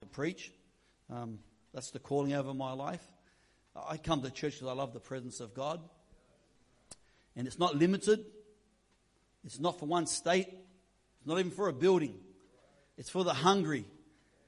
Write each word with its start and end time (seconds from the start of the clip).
to 0.00 0.06
preach. 0.06 0.50
Um, 1.10 1.40
that's 1.74 1.90
the 1.90 1.98
calling 1.98 2.32
over 2.32 2.54
my 2.54 2.72
life. 2.72 3.06
I 3.76 3.98
come 3.98 4.22
to 4.22 4.30
church 4.30 4.54
because 4.54 4.68
I 4.68 4.72
love 4.72 4.94
the 4.94 5.00
presence 5.00 5.40
of 5.40 5.52
God. 5.52 5.78
And 7.36 7.46
it's 7.46 7.58
not 7.58 7.76
limited. 7.76 8.24
It's 9.44 9.60
not 9.60 9.78
for 9.78 9.84
one 9.84 10.06
state. 10.06 10.48
It's 10.48 11.26
not 11.26 11.38
even 11.38 11.50
for 11.50 11.68
a 11.68 11.72
building. 11.74 12.14
It's 12.96 13.10
for 13.10 13.24
the 13.24 13.34
hungry 13.34 13.84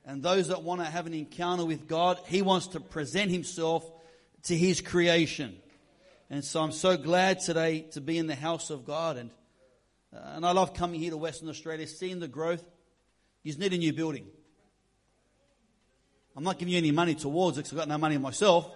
and 0.07 0.23
those 0.23 0.49
that 0.49 0.63
want 0.63 0.81
to 0.81 0.87
have 0.87 1.07
an 1.07 1.13
encounter 1.13 1.67
with 1.67 1.87
God. 1.87 2.19
He 2.27 2.41
wants 2.41 2.69
to 2.69 2.81
present 2.81 3.31
himself 3.31 3.85
to 4.45 4.57
his 4.57 4.81
creation. 4.81 5.57
And 6.31 6.43
so 6.43 6.63
I'm 6.63 6.73
so 6.73 6.97
glad 6.97 7.41
today 7.41 7.83
to 7.93 8.01
be 8.01 8.17
in 8.17 8.27
the 8.27 8.35
house 8.35 8.71
of 8.71 8.87
God. 8.87 9.19
And, 9.19 9.31
uh, 10.17 10.33
and 10.35 10.47
I 10.47 10.53
love 10.53 10.73
coming 10.73 10.99
here 10.99 11.11
to 11.11 11.19
Western 11.19 11.51
Australia, 11.51 11.87
seeing 11.87 12.21
the 12.21 12.29
growth. 12.29 12.65
You 13.43 13.53
just 13.53 13.61
need 13.61 13.75
a 13.75 13.79
new 13.79 13.93
building. 13.93 14.27
I'm 16.37 16.45
not 16.45 16.59
giving 16.59 16.73
you 16.73 16.79
any 16.79 16.93
money 16.93 17.15
towards 17.15 17.59
it 17.59 17.63
because 17.63 17.73
I've 17.73 17.79
got 17.81 17.89
no 17.89 17.99
money 17.99 18.17
myself. 18.19 18.71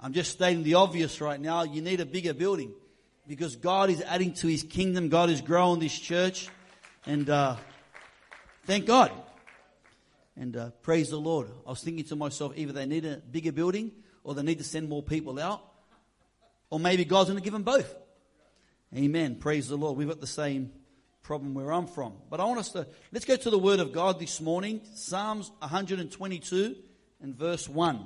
I'm 0.00 0.12
just 0.12 0.32
stating 0.32 0.62
the 0.62 0.74
obvious 0.74 1.20
right 1.20 1.40
now. 1.40 1.62
You 1.64 1.82
need 1.82 2.00
a 2.00 2.06
bigger 2.06 2.34
building 2.34 2.72
because 3.26 3.56
God 3.56 3.90
is 3.90 4.02
adding 4.02 4.32
to 4.34 4.46
his 4.46 4.62
kingdom. 4.62 5.08
God 5.08 5.30
is 5.30 5.40
growing 5.40 5.80
this 5.80 5.98
church. 5.98 6.48
And 7.06 7.28
uh, 7.28 7.56
thank 8.64 8.86
God. 8.86 9.12
And 10.36 10.56
uh, 10.56 10.70
praise 10.82 11.10
the 11.10 11.18
Lord. 11.18 11.50
I 11.66 11.70
was 11.70 11.82
thinking 11.82 12.04
to 12.06 12.16
myself, 12.16 12.52
either 12.56 12.72
they 12.72 12.86
need 12.86 13.04
a 13.04 13.16
bigger 13.16 13.52
building 13.52 13.92
or 14.22 14.34
they 14.34 14.42
need 14.42 14.58
to 14.58 14.64
send 14.64 14.88
more 14.88 15.02
people 15.02 15.38
out. 15.38 15.62
Or 16.68 16.80
maybe 16.80 17.04
God's 17.04 17.30
going 17.30 17.38
to 17.38 17.44
give 17.44 17.52
them 17.52 17.62
both. 17.62 17.94
Amen. 18.94 19.36
Praise 19.36 19.68
the 19.68 19.76
Lord. 19.76 19.96
We've 19.96 20.08
got 20.08 20.20
the 20.20 20.26
same 20.26 20.72
problem 21.22 21.54
where 21.54 21.72
I'm 21.72 21.86
from. 21.86 22.14
But 22.30 22.40
I 22.40 22.44
want 22.44 22.60
us 22.60 22.70
to, 22.70 22.86
let's 23.12 23.24
go 23.24 23.36
to 23.36 23.50
the 23.50 23.58
Word 23.58 23.80
of 23.80 23.92
God 23.92 24.18
this 24.18 24.40
morning. 24.40 24.80
Psalms 24.94 25.50
122 25.58 26.76
and 27.20 27.34
verse 27.34 27.68
1. 27.68 28.00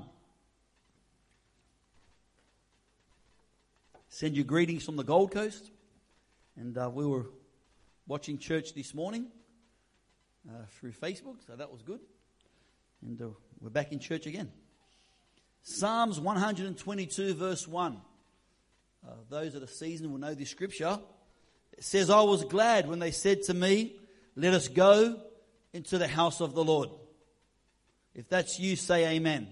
Send 4.08 4.36
you 4.36 4.44
greetings 4.44 4.84
from 4.84 4.96
the 4.96 5.04
Gold 5.04 5.32
Coast. 5.32 5.70
And 6.56 6.76
uh, 6.76 6.90
we 6.92 7.06
were 7.06 7.26
watching 8.06 8.38
church 8.38 8.74
this 8.74 8.92
morning 8.92 9.26
uh, 10.48 10.64
through 10.78 10.92
Facebook, 10.92 11.36
so 11.46 11.54
that 11.56 11.70
was 11.70 11.82
good. 11.82 12.00
And 13.02 13.20
uh, 13.22 13.26
we're 13.60 13.70
back 13.70 13.92
in 13.92 13.98
church 13.98 14.26
again. 14.26 14.50
Psalms 15.62 16.18
122, 16.18 17.34
verse 17.34 17.68
1. 17.68 18.00
Uh, 19.06 19.12
those 19.28 19.52
that 19.54 19.62
are 19.62 19.68
seasoned 19.68 20.10
will 20.10 20.18
know 20.18 20.34
this 20.34 20.50
scripture. 20.50 20.98
It 21.72 21.84
says, 21.84 22.10
I 22.10 22.22
was 22.22 22.44
glad 22.44 22.88
when 22.88 22.98
they 22.98 23.10
said 23.10 23.42
to 23.44 23.54
me, 23.54 23.94
Let 24.36 24.54
us 24.54 24.68
go 24.68 25.20
into 25.72 25.98
the 25.98 26.08
house 26.08 26.40
of 26.40 26.54
the 26.54 26.64
Lord. 26.64 26.90
If 28.14 28.28
that's 28.28 28.58
you, 28.58 28.76
say 28.76 29.16
amen. 29.16 29.48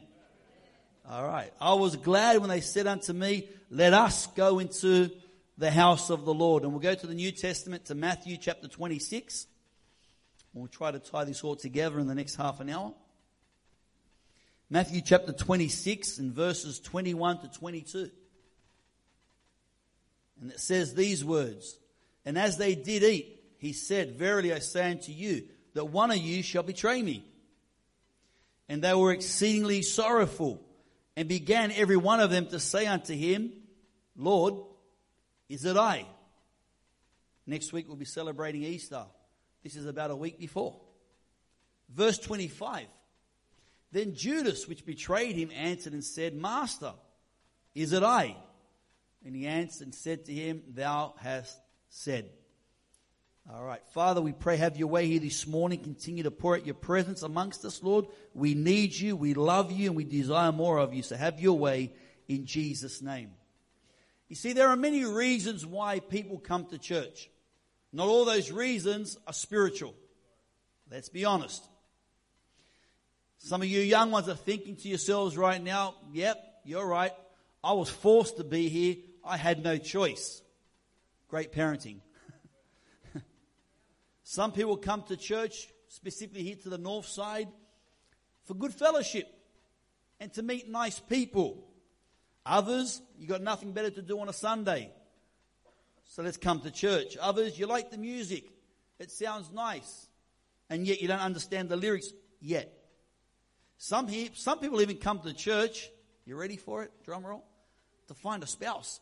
All 1.09 1.27
right. 1.27 1.53
I 1.61 1.75
was 1.75 1.97
glad 1.97 2.39
when 2.39 2.51
they 2.51 2.61
said 2.61 2.87
unto 2.87 3.13
me, 3.13 3.49
Let 3.71 3.95
us 3.95 4.27
go 4.29 4.59
into 4.59 5.11
the 5.57 5.71
house 5.71 6.11
of 6.11 6.25
the 6.25 6.35
Lord. 6.35 6.63
And 6.63 6.73
we'll 6.73 6.81
go 6.81 6.95
to 6.95 7.07
the 7.07 7.15
New 7.15 7.33
Testament 7.33 7.87
to 7.87 7.95
Matthew 7.95 8.37
chapter 8.37 8.69
26. 8.69 9.47
We'll 10.55 10.67
try 10.67 10.91
to 10.91 10.99
tie 10.99 11.25
this 11.25 11.45
all 11.45 11.57
together 11.57 11.99
in 11.99 12.07
the 12.07 12.15
next 12.15 12.35
half 12.35 12.61
an 12.61 12.69
hour. 12.69 12.93
Matthew 14.71 15.01
chapter 15.01 15.33
26 15.33 16.19
and 16.19 16.33
verses 16.33 16.79
21 16.81 17.41
to 17.41 17.49
22. 17.49 18.11
And 20.41 20.51
it 20.51 20.61
says 20.61 20.95
these 20.95 21.25
words 21.25 21.79
And 22.25 22.39
as 22.39 22.59
they 22.59 22.75
did 22.75 23.03
eat, 23.03 23.41
he 23.59 23.73
said, 23.73 24.17
Verily 24.17 24.53
I 24.53 24.59
say 24.59 24.91
unto 24.91 25.13
you, 25.13 25.45
that 25.75 25.87
one 25.87 26.11
of 26.11 26.19
you 26.19 26.43
shall 26.43 26.63
betray 26.63 27.03
me. 27.03 27.25
And 28.69 28.83
they 28.83 28.95
were 28.95 29.13
exceedingly 29.13 29.83
sorrowful, 29.83 30.63
and 31.17 31.29
began 31.29 31.73
every 31.73 31.97
one 31.97 32.21
of 32.21 32.31
them 32.31 32.47
to 32.49 32.61
say 32.61 32.87
unto 32.87 33.15
him, 33.15 33.53
Lord, 34.17 34.55
is 35.49 35.65
it 35.65 35.77
I? 35.77 36.07
Next 37.47 37.73
week 37.73 37.89
we'll 37.89 37.97
be 37.97 38.05
celebrating 38.05 38.63
Easter. 38.63 39.07
This 39.65 39.75
is 39.75 39.87
about 39.87 40.11
a 40.11 40.17
week 40.17 40.39
before. 40.39 40.79
Verse 41.89 42.19
25. 42.19 42.87
Then 43.91 44.15
Judas, 44.15 44.69
which 44.69 44.85
betrayed 44.85 45.35
him, 45.37 45.51
answered 45.55 45.95
and 45.95 46.05
said, 46.05 46.35
Master, 46.35 46.93
is 47.75 47.93
it 47.93 48.03
I? 48.03 48.37
And 49.25 49.35
he 49.35 49.47
answered 49.47 49.87
and 49.87 49.95
said 49.95 50.27
to 50.27 50.33
him, 50.33 50.63
Thou 50.69 51.15
hast 51.19 51.59
said. 51.89 52.29
All 53.51 53.65
right. 53.65 53.81
Father, 53.95 54.21
we 54.21 54.33
pray 54.33 54.59
have 54.59 54.77
your 54.77 54.89
way 54.89 55.07
here 55.07 55.21
this 55.21 55.47
morning. 55.47 55.79
Continue 55.79 56.25
to 56.25 56.31
pour 56.31 56.57
out 56.57 56.67
your 56.67 56.75
presence 56.75 57.23
amongst 57.23 57.65
us, 57.65 57.83
Lord. 57.83 58.05
We 58.35 58.55
need 58.55 58.95
you. 58.95 59.17
We 59.17 59.33
love 59.33 59.73
you 59.73 59.87
and 59.87 59.97
we 59.97 60.05
desire 60.05 60.53
more 60.53 60.77
of 60.77 60.93
you. 60.93 61.03
So 61.03 61.17
have 61.17 61.41
your 61.41 61.59
way 61.59 61.95
in 62.29 62.45
Jesus' 62.45 63.01
name. 63.01 63.31
You 64.29 64.37
see, 64.37 64.53
there 64.53 64.69
are 64.69 64.77
many 64.77 65.07
reasons 65.07 65.65
why 65.65 66.01
people 66.01 66.39
come 66.39 66.67
to 66.67 66.79
church. 66.79 67.31
Not 67.91 68.09
all 68.09 68.27
those 68.27 68.53
reasons 68.53 69.17
are 69.27 69.33
spiritual. 69.33 69.95
Let's 70.91 71.09
be 71.09 71.25
honest. 71.25 71.67
Some 73.39 73.63
of 73.63 73.69
you 73.69 73.81
young 73.81 74.11
ones 74.11 74.29
are 74.29 74.35
thinking 74.35 74.77
to 74.77 74.89
yourselves 74.89 75.39
right 75.39 75.63
now, 75.63 75.95
yep, 76.13 76.37
you're 76.65 76.87
right. 76.87 77.13
I 77.65 77.73
was 77.73 77.89
forced 77.89 78.37
to 78.37 78.45
be 78.45 78.69
here. 78.69 78.97
I 79.25 79.39
had 79.39 79.65
no 79.65 79.79
choice. 79.79 80.43
Great 81.29 81.51
parenting. 81.51 82.01
Some 84.31 84.53
people 84.53 84.77
come 84.77 85.05
to 85.05 85.17
church, 85.17 85.69
specifically 85.87 86.43
here 86.43 86.57
to 86.57 86.69
the 86.69 86.77
north 86.77 87.07
side, 87.07 87.49
for 88.45 88.53
good 88.53 88.75
fellowship 88.75 89.27
and 90.21 90.31
to 90.35 90.43
meet 90.43 90.69
nice 90.69 91.01
people. 91.01 91.67
Others, 92.45 93.01
you 93.19 93.27
got 93.27 93.41
nothing 93.41 93.73
better 93.73 93.89
to 93.89 94.03
do 94.03 94.21
on 94.21 94.29
a 94.29 94.35
Sunday. 94.35 94.93
So 96.05 96.23
let's 96.23 96.37
come 96.37 96.61
to 96.61 96.71
church. 96.71 97.17
Others, 97.19 97.59
you 97.59 97.67
like 97.67 97.91
the 97.91 97.97
music. 97.97 98.51
It 98.99 99.11
sounds 99.11 99.51
nice. 99.51 100.09
And 100.69 100.87
yet 100.87 101.01
you 101.01 101.09
don't 101.09 101.21
understand 101.21 101.71
the 101.71 101.77
lyrics 101.77 102.13
yet. 102.39 102.71
Some, 103.79 104.11
some 104.35 104.59
people 104.59 104.83
even 104.83 104.99
come 104.99 105.21
to 105.21 105.33
church. 105.33 105.89
You 106.27 106.37
ready 106.37 106.59
for 106.59 106.83
it? 106.83 106.93
Drum 107.03 107.25
roll. 107.25 107.47
To 108.09 108.15
find 108.15 108.43
a 108.43 108.47
spouse. 108.47 109.01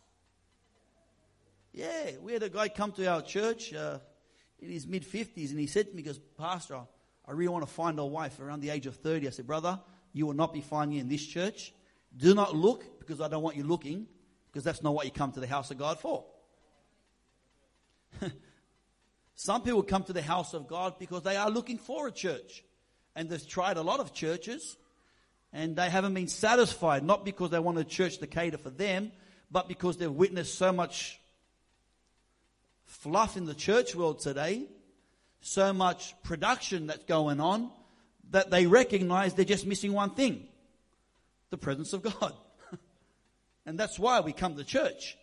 Yeah, 1.72 2.12
we 2.22 2.32
had 2.32 2.44
a 2.44 2.48
guy 2.48 2.68
come 2.68 2.92
to 2.92 3.06
our 3.08 3.22
church 3.22 3.74
uh, 3.74 3.98
in 4.60 4.70
his 4.70 4.86
mid 4.86 5.04
50s 5.04 5.50
and 5.50 5.58
he 5.58 5.66
said 5.66 5.88
to 5.88 5.92
me, 5.92 6.02
he 6.02 6.06
goes, 6.06 6.18
Pastor, 6.38 6.80
I 7.26 7.32
really 7.32 7.48
want 7.48 7.66
to 7.66 7.72
find 7.72 7.98
a 7.98 8.04
wife 8.04 8.40
around 8.40 8.60
the 8.60 8.70
age 8.70 8.86
of 8.86 8.96
30. 8.96 9.26
I 9.26 9.30
said, 9.30 9.46
Brother, 9.46 9.80
you 10.12 10.26
will 10.26 10.34
not 10.34 10.52
be 10.52 10.60
finding 10.60 10.98
in 10.98 11.08
this 11.08 11.24
church. 11.24 11.72
Do 12.16 12.34
not 12.34 12.54
look 12.54 12.98
because 12.98 13.20
I 13.20 13.28
don't 13.28 13.42
want 13.42 13.56
you 13.56 13.64
looking 13.64 14.06
because 14.46 14.64
that's 14.64 14.82
not 14.82 14.94
what 14.94 15.04
you 15.04 15.10
come 15.10 15.32
to 15.32 15.40
the 15.40 15.46
house 15.46 15.70
of 15.70 15.78
God 15.78 15.98
for. 15.98 16.24
Some 19.34 19.62
people 19.62 19.82
come 19.82 20.04
to 20.04 20.14
the 20.14 20.22
house 20.22 20.54
of 20.54 20.66
God 20.66 20.98
because 20.98 21.22
they 21.22 21.36
are 21.36 21.50
looking 21.50 21.76
for 21.76 22.06
a 22.06 22.12
church. 22.12 22.64
And 23.14 23.28
they've 23.28 23.46
tried 23.46 23.76
a 23.76 23.82
lot 23.82 24.00
of 24.00 24.14
churches 24.14 24.76
and 25.52 25.76
they 25.76 25.90
haven't 25.90 26.14
been 26.14 26.28
satisfied, 26.28 27.04
not 27.04 27.24
because 27.24 27.50
they 27.50 27.58
want 27.58 27.78
a 27.78 27.84
church 27.84 28.18
to 28.18 28.26
cater 28.26 28.58
for 28.58 28.70
them, 28.70 29.12
but 29.50 29.68
because 29.68 29.96
they've 29.96 30.10
witnessed 30.10 30.56
so 30.56 30.72
much 30.72 31.20
fluff 32.86 33.36
in 33.36 33.44
the 33.44 33.54
church 33.54 33.94
world 33.94 34.20
today, 34.20 34.66
so 35.40 35.72
much 35.72 36.14
production 36.22 36.86
that's 36.86 37.04
going 37.04 37.40
on, 37.40 37.70
that 38.30 38.50
they 38.50 38.66
recognize 38.66 39.34
they're 39.34 39.44
just 39.44 39.66
missing 39.66 39.92
one 39.92 40.10
thing 40.10 40.48
the 41.50 41.58
presence 41.58 41.92
of 41.92 42.02
God. 42.02 42.34
and 43.66 43.78
that's 43.78 43.98
why 43.98 44.20
we 44.20 44.32
come 44.32 44.56
to 44.56 44.64
church. 44.64 45.16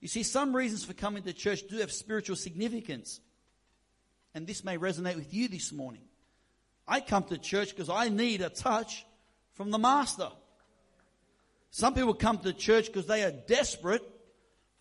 You 0.00 0.08
see, 0.08 0.22
some 0.22 0.54
reasons 0.54 0.84
for 0.84 0.92
coming 0.92 1.22
to 1.22 1.32
church 1.32 1.62
do 1.68 1.78
have 1.78 1.92
spiritual 1.92 2.36
significance. 2.36 3.20
And 4.34 4.46
this 4.46 4.64
may 4.64 4.76
resonate 4.76 5.16
with 5.16 5.32
you 5.32 5.48
this 5.48 5.72
morning. 5.72 6.02
I 6.86 7.00
come 7.00 7.24
to 7.24 7.38
church 7.38 7.70
because 7.70 7.88
I 7.88 8.08
need 8.08 8.40
a 8.40 8.48
touch 8.48 9.06
from 9.54 9.70
the 9.70 9.78
Master. 9.78 10.28
Some 11.70 11.94
people 11.94 12.14
come 12.14 12.38
to 12.38 12.52
church 12.52 12.86
because 12.86 13.06
they 13.06 13.22
are 13.22 13.30
desperate 13.30 14.02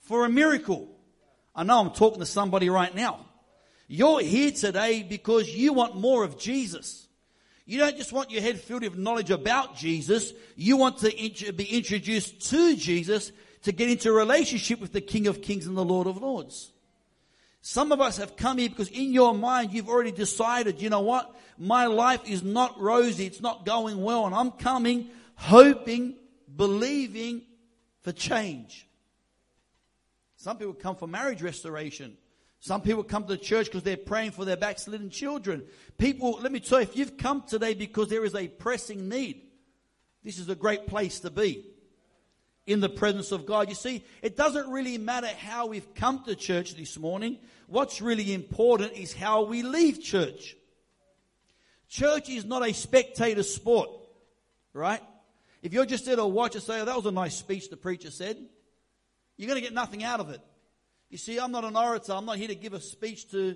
for 0.01 0.25
a 0.25 0.30
miracle. 0.30 0.98
I 1.59 1.63
know 1.63 1.81
I'm 1.81 1.91
talking 1.91 2.21
to 2.21 2.25
somebody 2.25 2.69
right 2.69 2.95
now. 2.95 3.25
You're 3.89 4.21
here 4.21 4.50
today 4.50 5.03
because 5.03 5.53
you 5.53 5.73
want 5.73 5.97
more 5.97 6.23
of 6.23 6.39
Jesus. 6.39 7.06
You 7.65 7.79
don't 7.79 7.97
just 7.97 8.13
want 8.13 8.31
your 8.31 8.41
head 8.41 8.61
filled 8.61 8.83
with 8.83 8.97
knowledge 8.97 9.29
about 9.29 9.75
Jesus. 9.75 10.31
You 10.56 10.77
want 10.77 11.00
to 11.00 11.51
be 11.51 11.65
introduced 11.65 12.50
to 12.51 12.77
Jesus 12.77 13.33
to 13.63 13.73
get 13.73 13.89
into 13.89 14.09
a 14.09 14.13
relationship 14.13 14.79
with 14.79 14.94
the 14.94 15.01
King 15.01 15.27
of 15.27 15.41
Kings 15.41 15.67
and 15.67 15.75
the 15.75 15.83
Lord 15.83 16.07
of 16.07 16.21
Lords. 16.21 16.71
Some 17.61 17.91
of 17.91 18.00
us 18.00 18.15
have 18.15 18.38
come 18.38 18.57
here 18.57 18.69
because 18.69 18.88
in 18.88 19.11
your 19.11 19.33
mind 19.33 19.73
you've 19.73 19.89
already 19.89 20.13
decided, 20.13 20.81
you 20.81 20.89
know 20.89 21.01
what? 21.01 21.35
My 21.57 21.88
life 21.88 22.21
is 22.25 22.41
not 22.41 22.79
rosy. 22.79 23.25
It's 23.25 23.41
not 23.41 23.65
going 23.65 24.01
well. 24.01 24.25
And 24.25 24.33
I'm 24.33 24.51
coming 24.51 25.09
hoping, 25.35 26.15
believing 26.56 27.41
for 28.01 28.13
change. 28.13 28.85
Some 30.39 30.57
people 30.57 30.74
come 30.74 30.95
for 30.95 31.06
marriage 31.06 31.41
restoration. 31.41 32.15
Some 32.62 32.81
people 32.81 33.03
come 33.03 33.24
to 33.24 33.27
the 33.27 33.38
church 33.38 33.65
because 33.65 33.83
they're 33.83 33.97
praying 33.97 34.31
for 34.31 34.45
their 34.45 34.56
backslidden 34.56 35.09
children. 35.09 35.63
People, 35.97 36.39
let 36.41 36.53
me 36.53 36.62
tell 36.62 36.80
you, 36.80 36.83
if 36.83 36.95
you've 36.95 37.18
come 37.18 37.44
today 37.45 37.74
because 37.74 38.07
there 38.07 38.24
is 38.24 38.36
a 38.36 38.47
pressing 38.47 39.09
need, 39.09 39.41
this 40.24 40.39
is 40.39 40.47
a 40.47 40.56
great 40.56 40.88
place 40.88 41.19
to 41.21 41.30
be 41.30 41.65
in 42.65 42.80
the 42.80 42.88
presence 42.88 43.33
of 43.33 43.45
God. 43.45 43.68
You 43.68 43.75
see, 43.75 44.06
it 44.21 44.38
doesn't 44.38 44.69
really 44.69 44.97
matter 44.97 45.27
how 45.27 45.68
we've 45.68 45.94
come 45.94 46.24
to 46.24 46.36
church 46.36 46.75
this 46.75 46.97
morning. 46.97 47.39
What's 47.68 48.01
really 48.01 48.33
important 48.33 48.94
is 48.94 49.12
how 49.12 49.44
we 49.44 49.62
leave 49.62 50.01
church. 50.01 50.56
Church 51.89 52.30
is 52.30 52.45
not 52.45 52.65
a 52.65 52.74
spectator 52.74 53.44
sport, 53.44 53.89
right? 54.71 55.01
If 55.62 55.74
you're 55.74 55.85
just 55.85 56.06
there 56.06 56.15
to 56.15 56.25
watch 56.25 56.56
and 56.56 56.63
say, 56.63 56.80
oh, 56.80 56.85
that 56.85 56.95
was 56.95 57.07
a 57.07 57.12
nice 57.12 57.35
speech 57.35 57.69
the 57.69 57.75
preacher 57.75 58.09
said, 58.09 58.38
you're 59.39 59.47
going 59.47 59.56
to 59.56 59.65
get 59.65 59.74
nothing 59.74 60.03
out 60.03 60.19
of 60.19 60.30
it. 60.31 60.41
You 61.09 61.18
see, 61.18 61.39
I'm 61.39 61.53
not 61.53 61.63
an 61.63 61.77
orator. 61.77 62.12
I'm 62.12 62.25
not 62.25 62.36
here 62.36 62.50
to 62.50 62.56
give 62.56 62.74
a 62.74 62.81
speech 62.81 63.31
to 63.31 63.56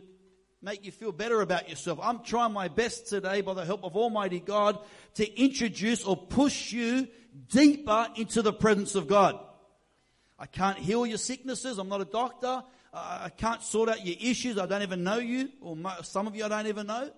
make 0.62 0.86
you 0.86 0.94
feel 0.94 1.12
better 1.12 1.42
about 1.42 1.68
yourself. 1.68 2.00
I'm 2.02 2.24
trying 2.24 2.54
my 2.54 2.70
best 2.70 3.10
today 3.10 3.42
by 3.42 3.54
the 3.54 3.66
help 3.66 3.84
of 3.84 3.98
Almighty 3.98 4.40
God 4.40 4.80
to 5.16 5.40
introduce 5.40 6.06
or 6.06 6.16
push 6.16 6.72
you 6.72 7.10
deeper 7.50 8.08
into 8.16 8.42
the 8.42 8.54
presence 8.54 8.96
of 8.96 9.08
God. 9.08 9.38
I 10.40 10.46
can't 10.46 10.78
heal 10.78 11.06
your 11.06 11.18
sicknesses. 11.18 11.78
I'm 11.78 11.90
not 11.90 12.00
a 12.00 12.06
doctor. 12.06 12.64
I 12.94 13.30
can't 13.36 13.62
sort 13.62 13.90
out 13.90 14.06
your 14.06 14.16
issues. 14.22 14.58
I 14.58 14.66
don't 14.66 14.84
even 14.84 15.04
know 15.04 15.18
you, 15.18 15.50
or 15.60 15.78
some 16.04 16.28
of 16.28 16.36
you 16.38 16.46
I 16.46 16.48
don't 16.48 16.68
even 16.68 16.88
know. 16.88 17.12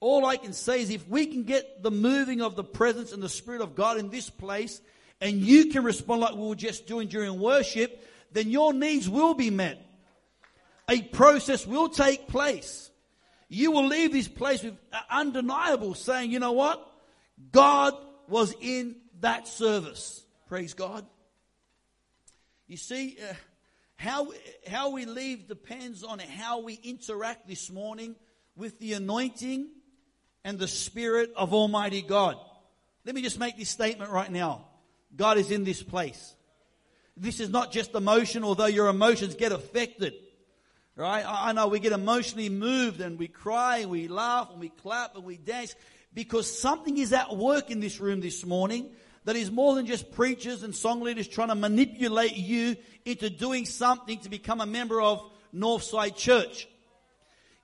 All 0.00 0.26
I 0.26 0.36
can 0.36 0.52
say 0.52 0.82
is 0.82 0.90
if 0.90 1.08
we 1.08 1.24
can 1.24 1.44
get 1.44 1.82
the 1.82 1.90
moving 1.90 2.42
of 2.42 2.56
the 2.56 2.64
presence 2.64 3.12
and 3.12 3.22
the 3.22 3.28
Spirit 3.30 3.62
of 3.62 3.74
God 3.74 3.96
in 3.96 4.10
this 4.10 4.28
place, 4.28 4.82
and 5.22 5.40
you 5.40 5.66
can 5.66 5.84
respond 5.84 6.20
like 6.20 6.34
we 6.34 6.48
were 6.48 6.56
just 6.56 6.88
doing 6.88 7.06
during 7.06 7.38
worship, 7.38 8.04
then 8.32 8.50
your 8.50 8.74
needs 8.74 9.08
will 9.08 9.34
be 9.34 9.50
met. 9.50 9.86
A 10.90 11.00
process 11.00 11.64
will 11.64 11.88
take 11.88 12.26
place. 12.26 12.90
You 13.48 13.70
will 13.70 13.86
leave 13.86 14.12
this 14.12 14.26
place 14.26 14.64
with 14.64 14.74
undeniable 15.08 15.94
saying, 15.94 16.32
you 16.32 16.40
know 16.40 16.52
what? 16.52 16.84
God 17.52 17.94
was 18.28 18.52
in 18.60 18.96
that 19.20 19.46
service. 19.46 20.24
Praise 20.48 20.74
God. 20.74 21.06
You 22.66 22.76
see, 22.76 23.16
uh, 23.22 23.34
how, 23.94 24.32
how 24.66 24.90
we 24.90 25.04
leave 25.04 25.46
depends 25.46 26.02
on 26.02 26.18
how 26.18 26.62
we 26.62 26.74
interact 26.82 27.46
this 27.46 27.70
morning 27.70 28.16
with 28.56 28.80
the 28.80 28.94
anointing 28.94 29.68
and 30.44 30.58
the 30.58 30.66
Spirit 30.66 31.32
of 31.36 31.54
Almighty 31.54 32.02
God. 32.02 32.38
Let 33.04 33.14
me 33.14 33.22
just 33.22 33.38
make 33.38 33.56
this 33.56 33.70
statement 33.70 34.10
right 34.10 34.30
now. 34.30 34.66
God 35.14 35.38
is 35.38 35.50
in 35.50 35.64
this 35.64 35.82
place. 35.82 36.34
This 37.16 37.40
is 37.40 37.50
not 37.50 37.72
just 37.72 37.94
emotion, 37.94 38.44
although 38.44 38.66
your 38.66 38.88
emotions 38.88 39.34
get 39.34 39.52
affected. 39.52 40.14
Right? 40.94 41.24
I 41.26 41.52
know 41.52 41.68
we 41.68 41.80
get 41.80 41.92
emotionally 41.92 42.50
moved 42.50 43.00
and 43.00 43.18
we 43.18 43.28
cry 43.28 43.78
and 43.78 43.90
we 43.90 44.08
laugh 44.08 44.50
and 44.50 44.60
we 44.60 44.68
clap 44.68 45.14
and 45.16 45.24
we 45.24 45.38
dance 45.38 45.74
because 46.12 46.60
something 46.60 46.98
is 46.98 47.12
at 47.14 47.34
work 47.34 47.70
in 47.70 47.80
this 47.80 47.98
room 47.98 48.20
this 48.20 48.44
morning 48.44 48.90
that 49.24 49.36
is 49.36 49.50
more 49.50 49.74
than 49.74 49.86
just 49.86 50.12
preachers 50.12 50.62
and 50.62 50.74
song 50.74 51.00
leaders 51.00 51.28
trying 51.28 51.48
to 51.48 51.54
manipulate 51.54 52.36
you 52.36 52.76
into 53.06 53.30
doing 53.30 53.64
something 53.64 54.18
to 54.20 54.28
become 54.28 54.60
a 54.60 54.66
member 54.66 55.00
of 55.00 55.22
Northside 55.54 56.16
Church. 56.16 56.68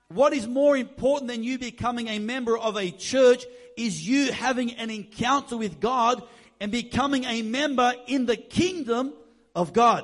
What 0.07 0.33
is 0.33 0.47
more 0.47 0.75
important 0.75 1.29
than 1.29 1.43
you 1.43 1.59
becoming 1.59 2.07
a 2.07 2.17
member 2.17 2.57
of 2.57 2.77
a 2.77 2.89
church 2.89 3.45
is 3.77 4.07
you 4.07 4.31
having 4.31 4.73
an 4.73 4.89
encounter 4.89 5.55
with 5.55 5.79
God 5.79 6.23
and 6.59 6.71
becoming 6.71 7.23
a 7.25 7.41
member 7.41 7.93
in 8.07 8.25
the 8.25 8.37
kingdom 8.37 9.13
of 9.55 9.73
God. 9.73 10.03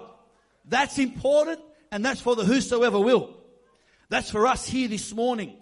That's 0.66 0.98
important 0.98 1.60
and 1.92 2.04
that's 2.04 2.22
for 2.22 2.36
the 2.36 2.46
whosoever 2.46 3.00
will. 3.00 3.36
That's 4.10 4.30
for 4.30 4.48
us 4.48 4.68
here 4.68 4.88
this 4.88 5.14
morning. 5.14 5.56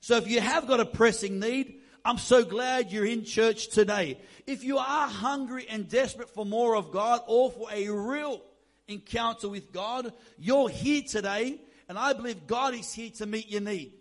So 0.00 0.16
if 0.16 0.28
you 0.28 0.40
have 0.40 0.66
got 0.66 0.80
a 0.80 0.86
pressing 0.86 1.40
need, 1.40 1.80
I'm 2.04 2.18
so 2.18 2.44
glad 2.44 2.92
you're 2.92 3.06
in 3.06 3.24
church 3.24 3.68
today. 3.68 4.20
If 4.46 4.62
you 4.62 4.78
are 4.78 5.08
hungry 5.08 5.66
and 5.68 5.88
desperate 5.88 6.28
for 6.28 6.44
more 6.44 6.76
of 6.76 6.90
God 6.90 7.22
or 7.26 7.50
for 7.50 7.68
a 7.72 7.88
real 7.88 8.42
encounter 8.86 9.48
with 9.48 9.72
God, 9.72 10.12
you're 10.38 10.68
here 10.68 11.02
today 11.02 11.58
and 11.88 11.98
I 11.98 12.12
believe 12.12 12.46
God 12.46 12.74
is 12.74 12.92
here 12.92 13.10
to 13.16 13.26
meet 13.26 13.50
your 13.50 13.60
need. 13.60 13.92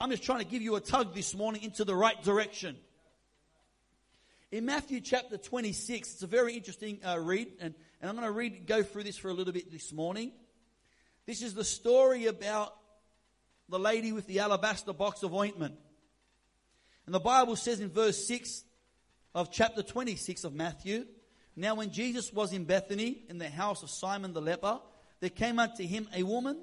I'm 0.00 0.10
just 0.10 0.22
trying 0.22 0.40
to 0.40 0.44
give 0.44 0.62
you 0.62 0.76
a 0.76 0.80
tug 0.80 1.14
this 1.14 1.34
morning 1.34 1.62
into 1.62 1.84
the 1.84 1.94
right 1.94 2.20
direction. 2.22 2.76
In 4.52 4.66
Matthew 4.66 5.00
chapter 5.00 5.38
26, 5.38 6.12
it's 6.12 6.22
a 6.22 6.26
very 6.26 6.52
interesting 6.52 7.00
uh, 7.02 7.18
read, 7.18 7.48
and, 7.58 7.72
and 8.02 8.10
I'm 8.10 8.14
going 8.14 8.28
to 8.28 8.32
read, 8.32 8.66
go 8.66 8.82
through 8.82 9.04
this 9.04 9.16
for 9.16 9.30
a 9.30 9.32
little 9.32 9.54
bit 9.54 9.72
this 9.72 9.94
morning. 9.94 10.30
This 11.24 11.40
is 11.40 11.54
the 11.54 11.64
story 11.64 12.26
about 12.26 12.76
the 13.70 13.78
lady 13.78 14.12
with 14.12 14.26
the 14.26 14.40
alabaster 14.40 14.92
box 14.92 15.22
of 15.22 15.32
ointment. 15.32 15.76
And 17.06 17.14
the 17.14 17.18
Bible 17.18 17.56
says 17.56 17.80
in 17.80 17.88
verse 17.88 18.26
6 18.26 18.64
of 19.34 19.50
chapter 19.50 19.82
26 19.82 20.44
of 20.44 20.52
Matthew, 20.52 21.06
Now 21.56 21.76
when 21.76 21.90
Jesus 21.90 22.30
was 22.30 22.52
in 22.52 22.64
Bethany, 22.64 23.22
in 23.30 23.38
the 23.38 23.48
house 23.48 23.82
of 23.82 23.88
Simon 23.88 24.34
the 24.34 24.42
leper, 24.42 24.80
there 25.20 25.30
came 25.30 25.58
unto 25.60 25.82
him 25.82 26.06
a 26.14 26.24
woman 26.24 26.58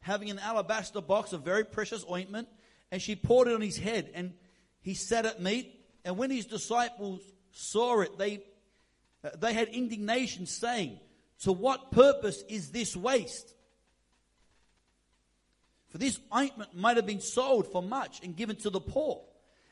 having 0.00 0.28
an 0.28 0.40
alabaster 0.40 1.00
box 1.00 1.32
of 1.32 1.42
very 1.42 1.64
precious 1.64 2.04
ointment, 2.10 2.48
and 2.92 3.00
she 3.00 3.16
poured 3.16 3.48
it 3.48 3.54
on 3.54 3.62
his 3.62 3.78
head, 3.78 4.10
and 4.12 4.34
he 4.82 4.92
sat 4.92 5.24
at 5.24 5.40
meat. 5.40 5.79
And 6.04 6.16
when 6.16 6.30
his 6.30 6.46
disciples 6.46 7.20
saw 7.52 8.00
it, 8.00 8.18
they, 8.18 8.42
uh, 9.24 9.30
they 9.38 9.52
had 9.52 9.68
indignation, 9.68 10.46
saying, 10.46 10.98
To 11.40 11.52
what 11.52 11.90
purpose 11.90 12.42
is 12.48 12.70
this 12.70 12.96
waste? 12.96 13.54
For 15.90 15.98
this 15.98 16.20
ointment 16.34 16.74
might 16.74 16.96
have 16.96 17.06
been 17.06 17.20
sold 17.20 17.70
for 17.70 17.82
much 17.82 18.20
and 18.22 18.36
given 18.36 18.56
to 18.56 18.70
the 18.70 18.80
poor. 18.80 19.22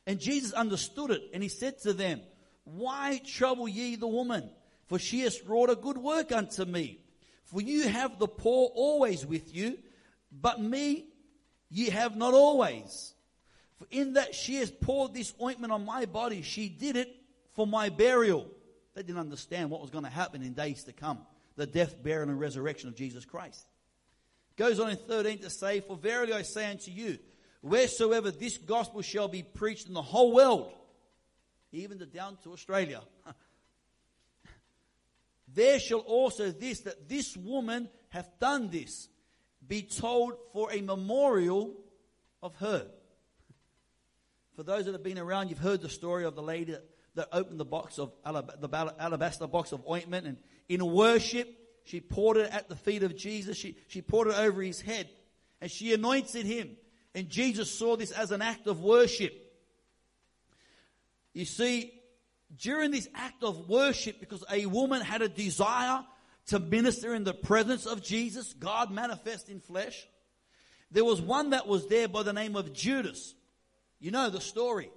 And 0.07 0.19
Jesus 0.19 0.53
understood 0.53 1.11
it, 1.11 1.23
and 1.33 1.43
he 1.43 1.49
said 1.49 1.79
to 1.81 1.93
them, 1.93 2.21
Why 2.65 3.21
trouble 3.25 3.69
ye 3.69 3.97
the 3.97 4.09
woman? 4.09 4.51
For 4.87 4.99
she 4.99 5.21
has 5.21 5.43
wrought 5.45 5.71
a 5.71 5.77
good 5.77 5.99
work 5.99 6.33
unto 6.33 6.65
me. 6.65 7.01
For 7.45 7.61
you 7.63 7.89
have 7.89 8.19
the 8.19 8.27
poor 8.27 8.71
always 8.75 9.25
with 9.25 9.55
you, 9.55 9.79
but 10.33 10.61
me 10.61 11.07
ye 11.71 11.91
have 11.91 12.17
not 12.17 12.35
always. 12.35 13.15
In 13.91 14.15
that 14.15 14.35
she 14.35 14.57
has 14.57 14.71
poured 14.71 15.15
this 15.15 15.33
ointment 15.41 15.73
on 15.73 15.85
my 15.85 16.05
body, 16.05 16.43
she 16.43 16.69
did 16.69 16.97
it 16.97 17.15
for 17.55 17.67
my 17.67 17.89
burial. 17.89 18.47
They 18.95 19.03
didn't 19.03 19.21
understand 19.21 19.71
what 19.71 19.81
was 19.81 19.91
going 19.91 20.05
to 20.05 20.11
happen 20.11 20.43
in 20.43 20.53
days 20.53 20.85
to 20.85 20.93
come 20.93 21.21
the 21.59 21.67
death, 21.67 22.01
burial, 22.03 22.31
and 22.31 22.41
resurrection 22.41 22.89
of 22.89 22.95
Jesus 22.95 23.25
Christ. 23.25 23.67
Goes 24.57 24.81
on 24.81 24.91
in 24.91 24.97
13 24.97 25.41
to 25.41 25.51
say, 25.51 25.81
For 25.81 25.97
verily 25.97 26.33
I 26.33 26.43
say 26.43 26.71
unto 26.71 26.91
you, 26.91 27.19
wheresoever 27.61 28.31
this 28.31 28.59
gospel 28.59 29.03
shall 29.03 29.29
be 29.29 29.43
preached 29.43 29.89
in 29.89 29.95
the 29.95 30.03
whole 30.03 30.33
world, 30.33 30.73
even 31.73 31.99
to 31.99 32.07
down 32.07 32.39
to 32.45 32.53
Australia, 32.53 33.03
there 35.55 35.79
shall 35.81 35.99
also 36.01 36.51
this, 36.51 36.81
that 36.81 37.09
this 37.09 37.37
woman 37.37 37.89
hath 38.09 38.31
done 38.39 38.71
this, 38.71 39.09
be 39.67 39.83
told 39.83 40.35
for 40.53 40.73
a 40.73 40.81
memorial 40.81 41.75
of 42.43 42.55
her. 42.57 42.87
For 44.59 44.65
those 44.65 44.87
that 44.87 44.93
have 44.93 45.05
been 45.05 45.21
around, 45.21 45.51
you've 45.51 45.61
heard 45.61 45.83
the 45.83 45.89
story 45.89 46.25
of 46.25 46.35
the 46.35 46.43
lady 46.43 46.73
that, 46.73 46.85
that 47.15 47.29
opened 47.31 47.61
the 47.61 47.65
box 47.65 47.97
of 47.97 48.11
the 48.25 48.93
alabaster 48.99 49.47
box 49.47 49.71
of 49.71 49.87
ointment, 49.89 50.27
and 50.27 50.37
in 50.69 50.85
worship, 50.85 51.49
she 51.85 52.01
poured 52.01 52.39
it 52.39 52.51
at 52.53 52.69
the 52.69 52.75
feet 52.75 53.05
of 53.05 53.17
Jesus. 53.17 53.57
She, 53.57 53.77
she 53.87 54.03
poured 54.03 54.27
it 54.27 54.37
over 54.37 54.61
his 54.61 54.81
head, 54.81 55.09
and 55.61 55.71
she 55.71 55.95
anointed 55.95 56.45
him. 56.45 56.71
And 57.15 57.29
Jesus 57.29 57.73
saw 57.73 57.97
this 57.97 58.11
as 58.11 58.33
an 58.33 58.43
act 58.43 58.67
of 58.67 58.81
worship. 58.81 59.33
You 61.35 61.45
see, 61.45 61.93
during 62.57 62.91
this 62.91 63.07
act 63.15 63.45
of 63.45 63.69
worship, 63.69 64.19
because 64.19 64.43
a 64.51 64.67
woman 64.67 65.03
had 65.03 65.23
a 65.23 65.29
desire 65.29 66.05
to 66.47 66.59
minister 66.59 67.15
in 67.15 67.23
the 67.23 67.33
presence 67.33 67.87
of 67.87 68.03
Jesus, 68.03 68.55
God 68.55 68.91
manifest 68.91 69.51
in 69.51 69.61
flesh, 69.61 70.09
there 70.91 71.05
was 71.05 71.23
one 71.23 71.51
that 71.51 71.69
was 71.69 71.87
there 71.87 72.09
by 72.09 72.25
the 72.25 72.33
name 72.33 72.57
of 72.57 72.73
Judas. 72.73 73.37
You 74.01 74.11
know 74.11 74.31
the 74.31 74.41
story. 74.41 74.91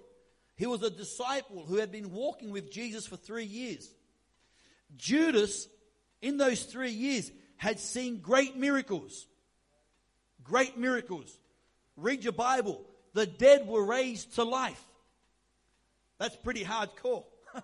He 0.55 0.65
was 0.67 0.84
a 0.84 0.89
disciple 0.89 1.65
who 1.65 1.77
had 1.77 1.91
been 1.91 2.12
walking 2.12 2.51
with 2.51 2.72
Jesus 2.72 3.08
for 3.08 3.17
three 3.17 3.46
years. 3.46 3.89
Judas, 4.96 5.67
in 6.22 6.38
those 6.38 6.63
three 6.63 6.91
years, 6.91 7.31
had 7.58 7.79
seen 7.79 8.20
great 8.20 8.55
miracles. 8.55 9.27
Great 10.43 10.77
miracles. 10.77 11.38
Read 11.96 12.24
your 12.24 12.34
Bible. 12.34 12.81
The 13.13 13.25
dead 13.25 13.67
were 13.67 13.84
raised 13.84 14.36
to 14.36 14.43
life. 14.43 14.84
That's 16.20 16.36
pretty 16.36 16.63
hardcore. 16.63 17.24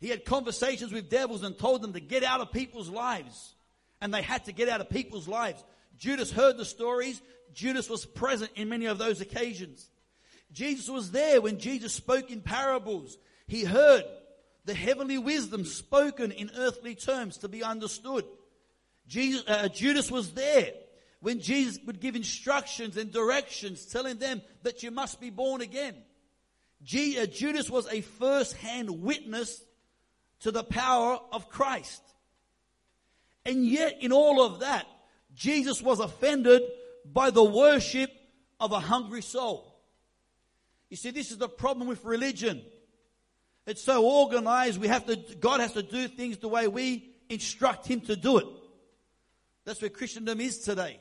he 0.00 0.08
had 0.08 0.24
conversations 0.24 0.92
with 0.92 1.10
devils 1.10 1.42
and 1.42 1.58
told 1.58 1.82
them 1.82 1.92
to 1.92 2.00
get 2.00 2.24
out 2.24 2.40
of 2.40 2.52
people's 2.52 2.88
lives. 2.88 3.54
And 4.00 4.14
they 4.14 4.22
had 4.22 4.46
to 4.46 4.52
get 4.52 4.68
out 4.68 4.80
of 4.80 4.88
people's 4.88 5.28
lives. 5.28 5.62
Judas 5.98 6.32
heard 6.32 6.56
the 6.56 6.64
stories. 6.64 7.20
Judas 7.52 7.90
was 7.90 8.06
present 8.06 8.50
in 8.54 8.70
many 8.70 8.86
of 8.86 8.96
those 8.96 9.20
occasions. 9.20 9.90
Jesus 10.52 10.88
was 10.88 11.10
there 11.10 11.40
when 11.40 11.58
Jesus 11.58 11.92
spoke 11.92 12.30
in 12.30 12.40
parables. 12.40 13.16
He 13.46 13.64
heard 13.64 14.04
the 14.64 14.74
heavenly 14.74 15.18
wisdom 15.18 15.64
spoken 15.64 16.32
in 16.32 16.50
earthly 16.56 16.94
terms 16.94 17.38
to 17.38 17.48
be 17.48 17.62
understood. 17.62 18.24
Jesus, 19.06 19.42
uh, 19.48 19.68
Judas 19.68 20.10
was 20.10 20.32
there 20.32 20.72
when 21.20 21.40
Jesus 21.40 21.78
would 21.86 22.00
give 22.00 22.16
instructions 22.16 22.96
and 22.96 23.12
directions 23.12 23.86
telling 23.86 24.18
them 24.18 24.42
that 24.62 24.82
you 24.82 24.90
must 24.90 25.20
be 25.20 25.30
born 25.30 25.60
again. 25.60 25.94
Uh, 26.82 27.26
Judas 27.26 27.68
was 27.68 27.86
a 27.88 28.00
first 28.00 28.56
hand 28.56 29.02
witness 29.02 29.62
to 30.40 30.50
the 30.50 30.64
power 30.64 31.18
of 31.32 31.48
Christ. 31.48 32.02
And 33.44 33.66
yet, 33.66 33.98
in 34.00 34.12
all 34.12 34.42
of 34.42 34.60
that, 34.60 34.86
Jesus 35.34 35.82
was 35.82 36.00
offended 36.00 36.62
by 37.04 37.30
the 37.30 37.44
worship 37.44 38.10
of 38.58 38.72
a 38.72 38.80
hungry 38.80 39.22
soul. 39.22 39.69
You 40.90 40.96
see, 40.96 41.10
this 41.10 41.30
is 41.30 41.38
the 41.38 41.48
problem 41.48 41.86
with 41.86 42.04
religion. 42.04 42.62
It's 43.66 43.82
so 43.82 44.04
organized, 44.04 44.80
we 44.80 44.88
have 44.88 45.06
to, 45.06 45.16
God 45.16 45.60
has 45.60 45.72
to 45.74 45.82
do 45.82 46.08
things 46.08 46.38
the 46.38 46.48
way 46.48 46.66
we 46.66 47.10
instruct 47.28 47.86
Him 47.86 48.00
to 48.02 48.16
do 48.16 48.38
it. 48.38 48.46
That's 49.64 49.80
where 49.80 49.90
Christendom 49.90 50.40
is 50.40 50.58
today. 50.58 51.00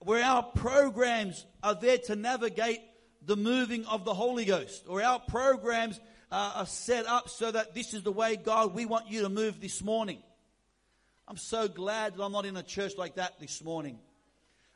Where 0.00 0.24
our 0.24 0.42
programs 0.42 1.46
are 1.62 1.74
there 1.74 1.98
to 1.98 2.16
navigate 2.16 2.80
the 3.24 3.36
moving 3.36 3.84
of 3.86 4.04
the 4.04 4.14
Holy 4.14 4.44
Ghost, 4.44 4.86
or 4.88 5.02
our 5.02 5.20
programs 5.20 6.00
uh, 6.32 6.52
are 6.56 6.66
set 6.66 7.06
up 7.06 7.28
so 7.28 7.50
that 7.50 7.74
this 7.74 7.94
is 7.94 8.02
the 8.02 8.10
way, 8.10 8.36
God, 8.36 8.74
we 8.74 8.86
want 8.86 9.08
you 9.08 9.22
to 9.22 9.28
move 9.28 9.60
this 9.60 9.82
morning. 9.82 10.18
I'm 11.28 11.36
so 11.36 11.68
glad 11.68 12.16
that 12.16 12.24
I'm 12.24 12.32
not 12.32 12.46
in 12.46 12.56
a 12.56 12.62
church 12.62 12.96
like 12.96 13.16
that 13.16 13.38
this 13.38 13.62
morning. 13.62 13.98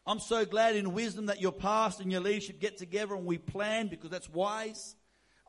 I'm 0.06 0.20
so 0.20 0.44
glad 0.44 0.76
in 0.76 0.92
wisdom 0.92 1.26
that 1.26 1.40
your 1.40 1.52
past 1.52 2.00
and 2.00 2.12
your 2.12 2.20
leadership 2.20 2.60
get 2.60 2.76
together 2.76 3.14
and 3.14 3.24
we 3.24 3.38
plan 3.38 3.88
because 3.88 4.10
that's 4.10 4.28
wise. 4.28 4.96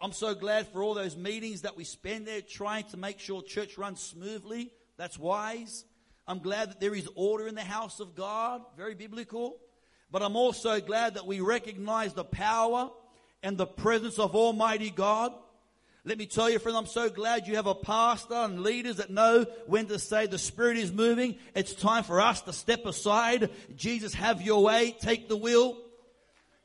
I'm 0.02 0.14
so 0.14 0.34
glad 0.34 0.68
for 0.68 0.82
all 0.82 0.94
those 0.94 1.18
meetings 1.18 1.64
that 1.64 1.76
we 1.76 1.84
spend 1.84 2.26
there 2.26 2.42
trying 2.42 2.86
to 2.86 2.98
make 2.98 3.20
sure 3.20 3.42
church 3.42 3.78
runs 3.78 4.00
smoothly. 4.00 4.72
That's 4.98 5.20
wise. 5.20 5.84
I'm 6.26 6.40
glad 6.40 6.70
that 6.70 6.80
there 6.80 6.96
is 6.96 7.10
order 7.16 7.48
in 7.48 7.56
the 7.56 7.62
house 7.62 8.00
of 8.00 8.16
God. 8.16 8.62
Very 8.78 8.96
biblical. 8.96 9.58
But 10.10 10.22
I'm 10.22 10.38
also 10.38 10.80
glad 10.80 11.16
that 11.16 11.28
we 11.28 11.42
recognize 11.42 12.14
the 12.14 12.24
power 12.24 12.92
and 13.44 13.58
the 13.58 13.68
presence 13.68 14.20
of 14.20 14.36
Almighty 14.36 14.90
God. 14.90 15.34
Let 16.08 16.20
me 16.20 16.28
tell 16.28 16.52
you, 16.52 16.60
friend, 16.60 16.78
I'm 16.78 16.86
so 16.86 17.10
glad 17.10 17.48
you 17.48 17.56
have 17.56 17.66
a 17.66 17.74
pastor 17.74 18.36
and 18.36 18.60
leaders 18.60 18.98
that 18.98 19.10
know 19.10 19.48
when 19.66 19.88
to 19.88 19.98
say 19.98 20.28
the 20.28 20.38
Spirit 20.38 20.78
is 20.78 20.94
moving. 20.94 21.36
It's 21.56 21.74
time 21.74 22.04
for 22.04 22.22
us 22.22 22.44
to 22.44 22.54
step 22.54 22.86
aside. 22.86 23.50
Jesus, 23.76 24.14
have 24.14 24.40
your 24.40 24.62
way. 24.62 24.96
Take 25.00 25.28
the 25.28 25.36
wheel. 25.36 25.82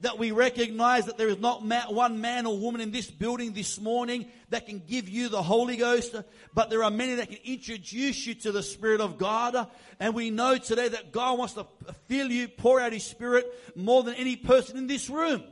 That 0.01 0.19
we 0.19 0.31
recognize 0.33 1.07
that 1.07 1.17
there 1.17 1.29
is 1.29 1.39
not 1.39 1.63
one 1.63 2.21
man 2.21 2.45
or 2.45 2.59
woman 2.59 2.83
in 2.83 2.91
this 2.91 3.11
building 3.11 3.55
this 3.55 3.81
morning 3.81 4.27
that 4.51 4.67
can 4.67 4.83
give 4.87 5.09
you 5.09 5.31
the 5.31 5.43
Holy 5.43 5.79
Ghost, 5.79 6.15
but 6.55 6.69
there 6.69 6.85
are 6.85 6.91
many 6.91 7.15
that 7.15 7.29
can 7.29 7.39
introduce 7.43 8.27
you 8.27 8.35
to 8.35 8.53
the 8.53 8.63
Spirit 8.63 9.01
of 9.01 9.17
God. 9.17 9.69
And 9.99 10.15
we 10.15 10.29
know 10.29 10.59
today 10.59 10.89
that 10.89 11.13
God 11.13 11.39
wants 11.39 11.55
to 11.55 11.67
fill 12.09 12.31
you, 12.31 12.47
pour 12.47 12.79
out 12.79 12.93
His 12.93 13.05
Spirit 13.05 13.47
more 13.75 14.03
than 14.03 14.15
any 14.17 14.37
person 14.37 14.77
in 14.77 14.87
this 14.87 15.09
room. 15.09 15.43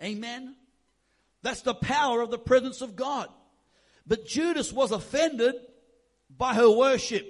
Amen. 0.00 0.54
That's 1.44 1.60
the 1.60 1.74
power 1.74 2.22
of 2.22 2.30
the 2.30 2.38
presence 2.38 2.80
of 2.80 2.96
God. 2.96 3.28
But 4.06 4.24
Judas 4.24 4.72
was 4.72 4.92
offended 4.92 5.54
by 6.34 6.54
her 6.54 6.70
worship. 6.70 7.26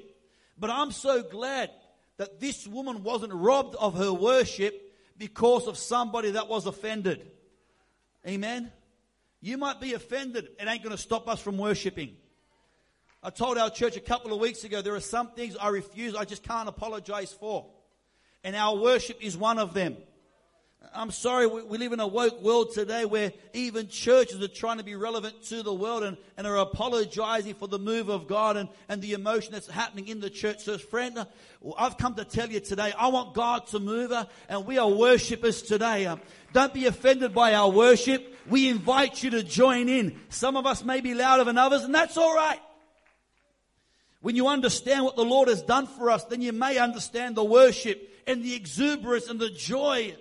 But 0.56 0.70
I'm 0.70 0.92
so 0.92 1.24
glad 1.24 1.70
that 2.16 2.38
this 2.38 2.64
woman 2.64 3.02
wasn't 3.02 3.32
robbed 3.32 3.74
of 3.74 3.98
her 3.98 4.12
worship 4.12 4.80
because 5.18 5.66
of 5.66 5.76
somebody 5.76 6.30
that 6.30 6.48
was 6.48 6.66
offended. 6.66 7.28
Amen. 8.24 8.70
You 9.40 9.58
might 9.58 9.80
be 9.80 9.94
offended. 9.94 10.46
It 10.60 10.68
ain't 10.68 10.84
going 10.84 10.96
to 10.96 11.02
stop 11.02 11.26
us 11.26 11.40
from 11.40 11.58
worshiping. 11.58 12.14
I 13.20 13.30
told 13.30 13.58
our 13.58 13.68
church 13.68 13.96
a 13.96 14.00
couple 14.00 14.32
of 14.32 14.38
weeks 14.38 14.62
ago 14.62 14.80
there 14.80 14.94
are 14.94 15.00
some 15.00 15.32
things 15.32 15.56
I 15.56 15.70
refuse, 15.70 16.14
I 16.14 16.24
just 16.24 16.44
can't 16.44 16.68
apologize 16.68 17.32
for. 17.32 17.66
And 18.44 18.54
our 18.54 18.76
worship 18.76 19.18
is 19.20 19.36
one 19.36 19.58
of 19.58 19.74
them. 19.74 19.96
I'm 20.92 21.10
sorry, 21.10 21.46
we, 21.46 21.78
live 21.78 21.92
in 21.92 22.00
a 22.00 22.06
woke 22.06 22.42
world 22.42 22.72
today 22.72 23.04
where 23.04 23.32
even 23.52 23.88
churches 23.88 24.42
are 24.42 24.48
trying 24.48 24.78
to 24.78 24.84
be 24.84 24.94
relevant 24.96 25.42
to 25.44 25.62
the 25.62 25.72
world 25.72 26.02
and, 26.02 26.16
and 26.36 26.46
are 26.46 26.56
apologizing 26.56 27.54
for 27.54 27.68
the 27.68 27.78
move 27.78 28.08
of 28.08 28.26
God 28.26 28.56
and, 28.56 28.68
and 28.88 29.00
the 29.00 29.12
emotion 29.12 29.52
that's 29.52 29.68
happening 29.68 30.08
in 30.08 30.20
the 30.20 30.30
church. 30.30 30.60
So, 30.60 30.76
friend, 30.78 31.18
uh, 31.18 31.24
I've 31.78 31.96
come 31.96 32.14
to 32.16 32.24
tell 32.24 32.50
you 32.50 32.60
today, 32.60 32.92
I 32.98 33.08
want 33.08 33.34
God 33.34 33.66
to 33.68 33.78
move, 33.78 34.12
uh, 34.12 34.26
and 34.48 34.66
we 34.66 34.78
are 34.78 34.90
worshippers 34.90 35.62
today. 35.62 36.06
Uh, 36.06 36.16
don't 36.52 36.74
be 36.74 36.86
offended 36.86 37.32
by 37.32 37.54
our 37.54 37.70
worship. 37.70 38.36
We 38.48 38.68
invite 38.68 39.22
you 39.22 39.30
to 39.30 39.42
join 39.42 39.88
in. 39.88 40.20
Some 40.28 40.56
of 40.56 40.66
us 40.66 40.84
may 40.84 41.00
be 41.00 41.14
louder 41.14 41.44
than 41.44 41.56
others, 41.56 41.82
and 41.82 41.94
that's 41.94 42.16
all 42.16 42.34
right. 42.34 42.60
When 44.20 44.36
you 44.36 44.48
understand 44.48 45.04
what 45.04 45.16
the 45.16 45.24
Lord 45.24 45.48
has 45.48 45.62
done 45.62 45.86
for 45.86 46.10
us, 46.10 46.24
then 46.24 46.40
you 46.40 46.52
may 46.52 46.78
understand 46.78 47.36
the 47.36 47.44
worship 47.44 48.10
and 48.26 48.42
the 48.42 48.54
exuberance 48.54 49.28
and 49.28 49.38
the 49.38 49.50
joy 49.50 50.16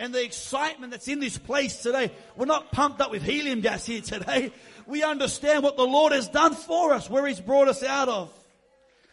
and 0.00 0.14
the 0.14 0.24
excitement 0.24 0.92
that's 0.92 1.08
in 1.08 1.20
this 1.20 1.36
place 1.36 1.82
today. 1.82 2.10
We're 2.34 2.46
not 2.46 2.72
pumped 2.72 3.02
up 3.02 3.10
with 3.10 3.22
helium 3.22 3.60
gas 3.60 3.84
here 3.84 4.00
today. 4.00 4.50
We 4.86 5.04
understand 5.04 5.62
what 5.62 5.76
the 5.76 5.84
Lord 5.84 6.12
has 6.12 6.26
done 6.26 6.54
for 6.54 6.94
us, 6.94 7.08
where 7.10 7.26
He's 7.26 7.38
brought 7.38 7.68
us 7.68 7.82
out 7.82 8.08
of. 8.08 8.32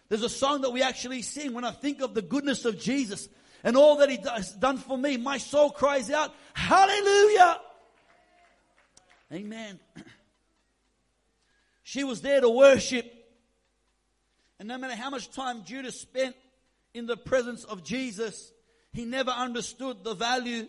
There's 0.07 0.23
a 0.23 0.29
song 0.29 0.61
that 0.61 0.69
we 0.69 0.81
actually 0.81 1.23
sing 1.23 1.53
when 1.53 1.65
I 1.65 1.71
think 1.71 2.01
of 2.01 2.13
the 2.13 2.21
goodness 2.21 2.63
of 2.63 2.79
Jesus 2.79 3.27
and 3.65 3.75
all 3.75 3.97
that 3.97 4.09
He 4.09 4.17
has 4.33 4.53
done 4.53 4.77
for 4.77 4.97
me. 4.97 5.17
My 5.17 5.39
soul 5.39 5.71
cries 5.71 6.09
out, 6.09 6.33
Hallelujah! 6.53 7.59
Amen. 9.33 9.79
She 11.83 12.03
was 12.03 12.19
there 12.19 12.41
to 12.41 12.49
worship. 12.49 13.09
And 14.59 14.67
no 14.67 14.77
matter 14.77 14.93
how 14.93 15.09
much 15.09 15.31
time 15.31 15.63
Judas 15.63 15.97
spent 15.97 16.35
in 16.93 17.05
the 17.05 17.15
presence 17.15 17.63
of 17.63 17.81
Jesus, 17.81 18.51
he 18.91 19.05
never 19.05 19.31
understood 19.31 20.03
the 20.03 20.13
value 20.13 20.67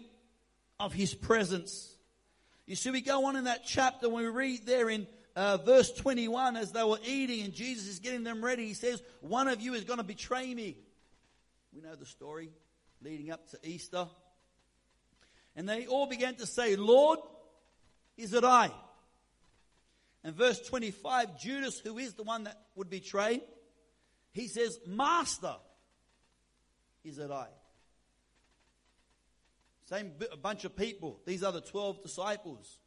of 0.81 0.93
his 0.93 1.15
presence. 1.15 1.95
You 2.67 2.77
see, 2.77 2.91
we 2.91 3.01
go 3.01 3.27
on 3.27 3.37
in 3.37 3.45
that 3.45 3.65
chapter 3.65 4.09
when 4.09 4.25
we 4.25 4.31
read 4.31 4.67
there 4.67 4.89
in 4.91 5.07
uh, 5.35 5.57
verse 5.59 5.93
21 5.93 6.57
as 6.57 6.73
they 6.73 6.83
were 6.83 6.99
eating 7.07 7.45
and 7.45 7.55
Jesus 7.55 7.87
is 7.89 7.99
getting 7.99 8.25
them 8.25 8.45
ready. 8.45 8.67
He 8.67 8.75
says, 8.75 9.03
One 9.21 9.49
of 9.49 9.61
you 9.61 9.75
is 9.75 9.85
going 9.85 9.99
to 9.99 10.05
betray 10.05 10.53
me. 10.55 10.77
We 11.73 11.81
know 11.81 11.95
the 11.95 12.07
story 12.07 12.51
leading 13.03 13.31
up 13.31 13.49
to 13.51 13.59
Easter. 13.63 14.07
And 15.57 15.69
they 15.69 15.87
all 15.87 16.07
began 16.07 16.35
to 16.37 16.47
say, 16.47 16.77
Lord, 16.77 17.19
is 18.17 18.35
it 18.35 18.45
I? 18.45 18.71
And 20.25 20.35
verse 20.35 20.61
25, 20.61 21.41
Judas, 21.41 21.79
who 21.79 21.99
is 21.99 22.15
the 22.15 22.23
one 22.23 22.45
that 22.45 22.61
would 22.75 22.91
betray, 22.91 23.41
he 24.33 24.49
says, 24.49 24.79
Master, 24.87 25.55
is 27.05 27.19
it 27.19 27.31
I? 27.31 27.47
Same 29.89 30.13
bunch 30.43 30.67
of 30.67 30.77
people. 30.77 31.19
These 31.25 31.43
are 31.43 31.53
the 31.53 31.63
12 31.63 32.03
disciples. 32.03 32.79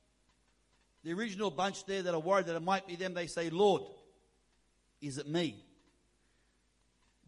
The 1.04 1.14
original 1.14 1.50
bunch 1.50 1.84
there 1.86 2.04
that 2.04 2.14
are 2.14 2.20
worried 2.20 2.46
that 2.46 2.56
it 2.56 2.62
might 2.62 2.86
be 2.86 2.96
them, 2.96 3.16
they 3.16 3.26
say, 3.26 3.50
Lord, 3.50 3.82
is 5.02 5.18
it 5.18 5.28
me? 5.28 5.66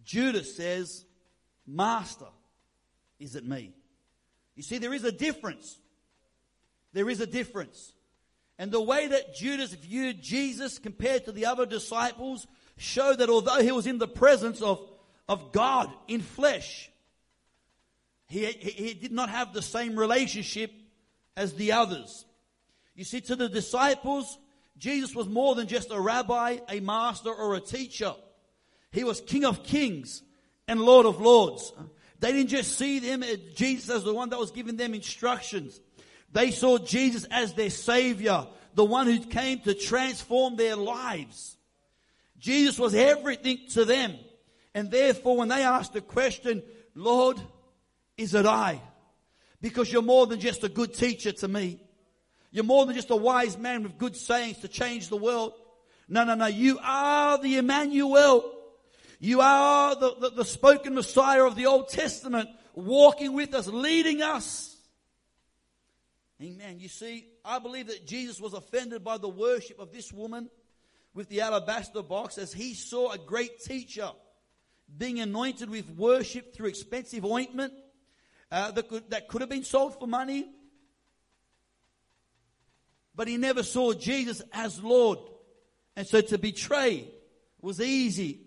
Judas 0.04 0.56
says, 0.56 1.06
Master, 1.66 2.28
is 3.20 3.36
it 3.36 3.48
me? 3.48 3.74
You 4.56 4.62
see, 4.62 4.78
there 4.78 4.94
is 4.94 5.06
a 5.06 5.12
difference. 5.12 5.80
There 6.92 7.10
is 7.10 7.20
a 7.20 7.26
difference. 7.26 7.94
And 8.60 8.72
the 8.72 8.82
way 8.82 9.08
that 9.08 9.34
Judas 9.34 9.74
viewed 9.74 10.22
Jesus 10.22 10.78
compared 10.78 11.26
to 11.26 11.32
the 11.32 11.48
other 11.48 11.66
disciples 11.66 12.46
show 12.78 13.16
that 13.16 13.30
although 13.30 13.62
he 13.62 13.72
was 13.72 13.88
in 13.88 13.98
the 13.98 14.08
presence 14.08 14.62
of, 14.62 14.88
of 15.28 15.52
God 15.52 15.92
in 16.08 16.22
flesh, 16.22 16.92
he, 18.28 18.46
he, 18.46 18.94
did 18.94 19.12
not 19.12 19.30
have 19.30 19.54
the 19.54 19.62
same 19.62 19.96
relationship 19.96 20.72
as 21.36 21.54
the 21.54 21.74
others. 21.74 22.26
You 22.96 23.04
see, 23.04 23.22
to 23.22 23.36
the 23.36 23.50
disciples, 23.50 24.38
Jesus 24.78 25.16
was 25.16 25.28
more 25.28 25.56
than 25.56 25.68
just 25.68 25.92
a 25.92 26.00
rabbi, 26.00 26.58
a 26.70 26.80
master, 26.80 27.32
or 27.32 27.56
a 27.56 27.60
teacher. 27.60 28.14
He 28.92 29.04
was 29.04 29.22
King 29.22 29.46
of 29.46 29.64
kings 29.64 30.22
and 30.68 30.82
Lord 30.82 31.06
of 31.06 31.20
lords. 31.20 31.74
They 32.20 32.32
didn't 32.32 32.50
just 32.50 32.78
see 32.78 33.00
them, 33.00 33.24
eh, 33.24 33.36
Jesus 33.56 33.90
as 33.90 34.04
the 34.04 34.14
one 34.14 34.30
that 34.30 34.40
was 34.40 34.52
giving 34.52 34.78
them 34.78 34.94
instructions. 34.94 35.80
They 36.32 36.52
saw 36.52 36.78
Jesus 36.78 37.26
as 37.30 37.54
their 37.54 37.70
savior, 37.70 38.48
the 38.76 38.86
one 38.86 39.08
who 39.08 39.20
came 39.20 39.60
to 39.62 39.74
transform 39.74 40.56
their 40.56 40.76
lives. 40.76 41.58
Jesus 42.40 42.80
was 42.80 42.96
everything 42.96 43.60
to 43.72 43.86
them. 43.86 44.16
And 44.74 44.90
therefore, 44.90 45.38
when 45.38 45.50
they 45.50 45.64
asked 45.64 45.94
the 45.94 46.02
question, 46.02 46.64
Lord, 46.96 47.40
is 48.18 48.34
it 48.34 48.46
I? 48.46 48.82
Because 49.62 49.92
you're 49.92 50.02
more 50.02 50.28
than 50.28 50.40
just 50.40 50.64
a 50.64 50.70
good 50.70 50.94
teacher 50.94 51.32
to 51.32 51.48
me. 51.48 51.80
You're 52.52 52.64
more 52.64 52.86
than 52.86 52.96
just 52.96 53.10
a 53.10 53.16
wise 53.16 53.58
man 53.58 53.84
with 53.84 53.98
good 53.98 54.16
sayings 54.16 54.60
to 54.60 54.68
change 54.68 55.10
the 55.10 55.18
world. 55.18 55.54
No, 56.08 56.24
no, 56.24 56.36
no. 56.36 56.46
You 56.46 56.80
are 56.84 57.42
the 57.42 57.58
Emmanuel. 57.58 58.54
You 59.20 59.42
are 59.42 59.96
the, 59.96 60.16
the, 60.20 60.30
the 60.30 60.46
spoken 60.46 60.96
Messiah 60.96 61.46
of 61.46 61.56
the 61.56 61.66
Old 61.66 61.90
Testament, 61.90 62.50
walking 62.76 63.34
with 63.34 63.54
us, 63.54 63.68
leading 63.68 64.22
us. 64.22 64.76
Amen. 66.42 66.80
You 66.80 66.90
see, 66.90 67.26
I 67.46 67.60
believe 67.60 67.88
that 67.88 68.06
Jesus 68.06 68.42
was 68.42 68.54
offended 68.54 69.04
by 69.04 69.18
the 69.18 69.30
worship 69.30 69.80
of 69.80 69.92
this 69.92 70.12
woman 70.12 70.50
with 71.14 71.30
the 71.30 71.42
alabaster 71.42 72.04
box 72.04 72.38
as 72.38 72.52
he 72.52 72.74
saw 72.74 73.12
a 73.12 73.18
great 73.18 73.60
teacher 73.60 74.12
being 74.98 75.20
anointed 75.20 75.70
with 75.70 75.90
worship 75.92 76.54
through 76.54 76.68
expensive 76.68 77.24
ointment 77.24 77.74
uh, 78.54 78.70
that, 78.70 78.88
could, 78.88 79.10
that 79.10 79.28
could 79.28 79.42
have 79.42 79.50
been 79.50 79.64
sold 79.64 80.00
for 80.00 80.08
money. 80.08 80.46
But 83.16 83.28
he 83.28 83.38
never 83.38 83.64
saw 83.64 83.94
Jesus 83.94 84.44
as 84.54 84.82
Lord. 84.82 85.18
And 85.96 86.08
so 86.08 86.22
to 86.22 86.38
betray 86.38 87.08
was 87.62 87.82
easy 87.82 88.42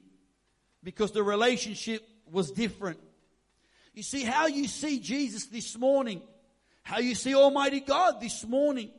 because 0.82 1.10
the 1.10 1.24
relationship 1.24 2.08
was 2.30 2.52
different. 2.52 3.00
You 3.94 4.04
see, 4.04 4.22
how 4.22 4.46
you 4.46 4.68
see 4.68 5.00
Jesus 5.00 5.46
this 5.46 5.76
morning, 5.76 6.22
how 6.82 6.98
you 6.98 7.14
see 7.16 7.34
Almighty 7.34 7.80
God 7.80 8.20
this 8.20 8.46
morning, 8.46 8.90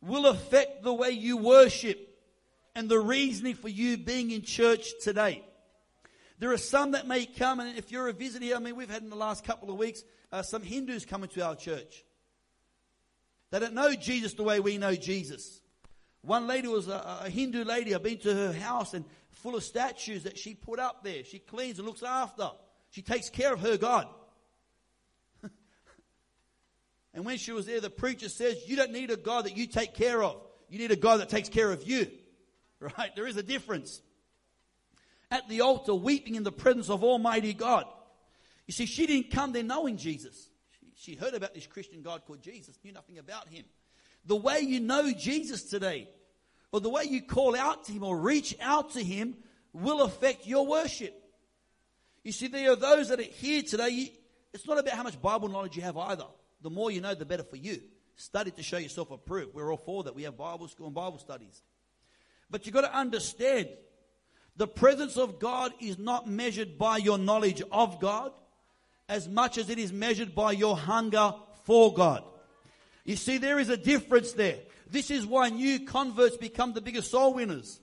will 0.00 0.26
affect 0.26 0.82
the 0.82 0.92
way 0.92 1.10
you 1.10 1.36
worship 1.36 1.98
and 2.74 2.88
the 2.88 3.00
reasoning 3.00 3.54
for 3.54 3.68
you 3.68 3.98
being 3.98 4.30
in 4.30 4.42
church 4.42 4.88
today. 5.02 5.42
There 6.38 6.52
are 6.52 6.58
some 6.58 6.92
that 6.92 7.06
may 7.06 7.24
come, 7.24 7.60
and 7.60 7.78
if 7.78 7.90
you're 7.90 8.08
a 8.08 8.12
visitor 8.12 8.44
here, 8.44 8.56
I 8.56 8.58
mean, 8.58 8.76
we've 8.76 8.90
had 8.90 9.02
in 9.02 9.10
the 9.10 9.16
last 9.16 9.44
couple 9.44 9.70
of 9.70 9.78
weeks 9.78 10.02
uh, 10.30 10.42
some 10.42 10.62
Hindus 10.62 11.06
coming 11.06 11.30
to 11.30 11.40
our 11.40 11.56
church. 11.56 12.04
They 13.50 13.60
don't 13.60 13.74
know 13.74 13.94
Jesus 13.94 14.34
the 14.34 14.42
way 14.42 14.60
we 14.60 14.76
know 14.76 14.94
Jesus. 14.94 15.62
One 16.22 16.46
lady 16.46 16.68
was 16.68 16.88
a, 16.88 17.20
a 17.22 17.30
Hindu 17.30 17.64
lady. 17.64 17.94
I've 17.94 18.02
been 18.02 18.18
to 18.18 18.34
her 18.34 18.52
house 18.52 18.92
and 18.92 19.04
full 19.30 19.54
of 19.54 19.62
statues 19.62 20.24
that 20.24 20.36
she 20.36 20.54
put 20.54 20.78
up 20.78 21.04
there. 21.04 21.24
She 21.24 21.38
cleans 21.38 21.78
and 21.78 21.86
looks 21.86 22.02
after. 22.02 22.50
She 22.90 23.00
takes 23.00 23.30
care 23.30 23.52
of 23.52 23.60
her 23.60 23.76
God. 23.76 24.08
and 27.14 27.24
when 27.24 27.38
she 27.38 27.52
was 27.52 27.66
there, 27.66 27.80
the 27.80 27.90
preacher 27.90 28.28
says, 28.28 28.56
You 28.66 28.76
don't 28.76 28.92
need 28.92 29.10
a 29.10 29.16
God 29.16 29.44
that 29.44 29.56
you 29.56 29.66
take 29.66 29.94
care 29.94 30.22
of. 30.22 30.42
You 30.68 30.78
need 30.78 30.90
a 30.90 30.96
God 30.96 31.20
that 31.20 31.28
takes 31.28 31.48
care 31.48 31.70
of 31.70 31.86
you. 31.86 32.08
Right? 32.78 33.16
There 33.16 33.26
is 33.26 33.38
a 33.38 33.42
difference. 33.42 34.02
At 35.30 35.48
the 35.48 35.62
altar, 35.62 35.94
weeping 35.94 36.36
in 36.36 36.44
the 36.44 36.52
presence 36.52 36.88
of 36.88 37.02
Almighty 37.02 37.52
God. 37.52 37.86
You 38.66 38.72
see, 38.72 38.86
she 38.86 39.06
didn't 39.06 39.30
come 39.30 39.52
there 39.52 39.62
knowing 39.62 39.96
Jesus. 39.96 40.48
She, 40.96 41.14
heard 41.14 41.34
about 41.34 41.54
this 41.54 41.66
Christian 41.66 42.02
God 42.02 42.22
called 42.26 42.42
Jesus, 42.42 42.78
knew 42.82 42.92
nothing 42.92 43.18
about 43.18 43.48
him. 43.48 43.64
The 44.24 44.36
way 44.36 44.60
you 44.60 44.80
know 44.80 45.12
Jesus 45.12 45.64
today, 45.64 46.08
or 46.72 46.80
the 46.80 46.90
way 46.90 47.04
you 47.04 47.22
call 47.22 47.56
out 47.56 47.84
to 47.84 47.92
him 47.92 48.02
or 48.02 48.18
reach 48.18 48.56
out 48.60 48.92
to 48.92 49.02
him, 49.02 49.36
will 49.72 50.02
affect 50.02 50.46
your 50.46 50.66
worship. 50.66 51.14
You 52.24 52.32
see, 52.32 52.48
there 52.48 52.72
are 52.72 52.76
those 52.76 53.08
that 53.10 53.20
are 53.20 53.22
here 53.22 53.62
today. 53.62 54.12
it's 54.52 54.66
not 54.66 54.78
about 54.78 54.94
how 54.94 55.04
much 55.04 55.20
Bible 55.20 55.48
knowledge 55.48 55.76
you 55.76 55.82
have 55.82 55.96
either. 55.96 56.24
The 56.62 56.70
more 56.70 56.90
you 56.90 57.00
know, 57.00 57.14
the 57.14 57.24
better 57.24 57.44
for 57.44 57.56
you. 57.56 57.80
Study 58.16 58.50
to 58.52 58.62
show 58.62 58.78
yourself 58.78 59.10
approved. 59.10 59.54
We're 59.54 59.70
all 59.70 59.76
for 59.76 60.02
that. 60.04 60.14
We 60.14 60.24
have 60.24 60.36
Bible 60.36 60.66
school 60.68 60.86
and 60.86 60.94
Bible 60.94 61.18
studies. 61.18 61.62
But 62.50 62.64
you've 62.64 62.74
got 62.74 62.80
to 62.80 62.96
understand 62.96 63.68
the 64.56 64.66
presence 64.66 65.16
of 65.16 65.38
God 65.38 65.72
is 65.80 65.98
not 65.98 66.28
measured 66.28 66.78
by 66.78 66.96
your 66.96 67.18
knowledge 67.18 67.62
of 67.70 68.00
God 68.00 68.32
as 69.08 69.28
much 69.28 69.58
as 69.58 69.70
it 69.70 69.78
is 69.78 69.92
measured 69.92 70.34
by 70.34 70.52
your 70.52 70.76
hunger 70.76 71.34
for 71.64 71.92
God. 71.92 72.24
You 73.04 73.16
see, 73.16 73.38
there 73.38 73.58
is 73.58 73.68
a 73.68 73.76
difference 73.76 74.32
there. 74.32 74.58
This 74.90 75.10
is 75.10 75.26
why 75.26 75.48
new 75.50 75.80
converts 75.80 76.36
become 76.36 76.72
the 76.72 76.80
biggest 76.80 77.10
soul 77.10 77.34
winners. 77.34 77.80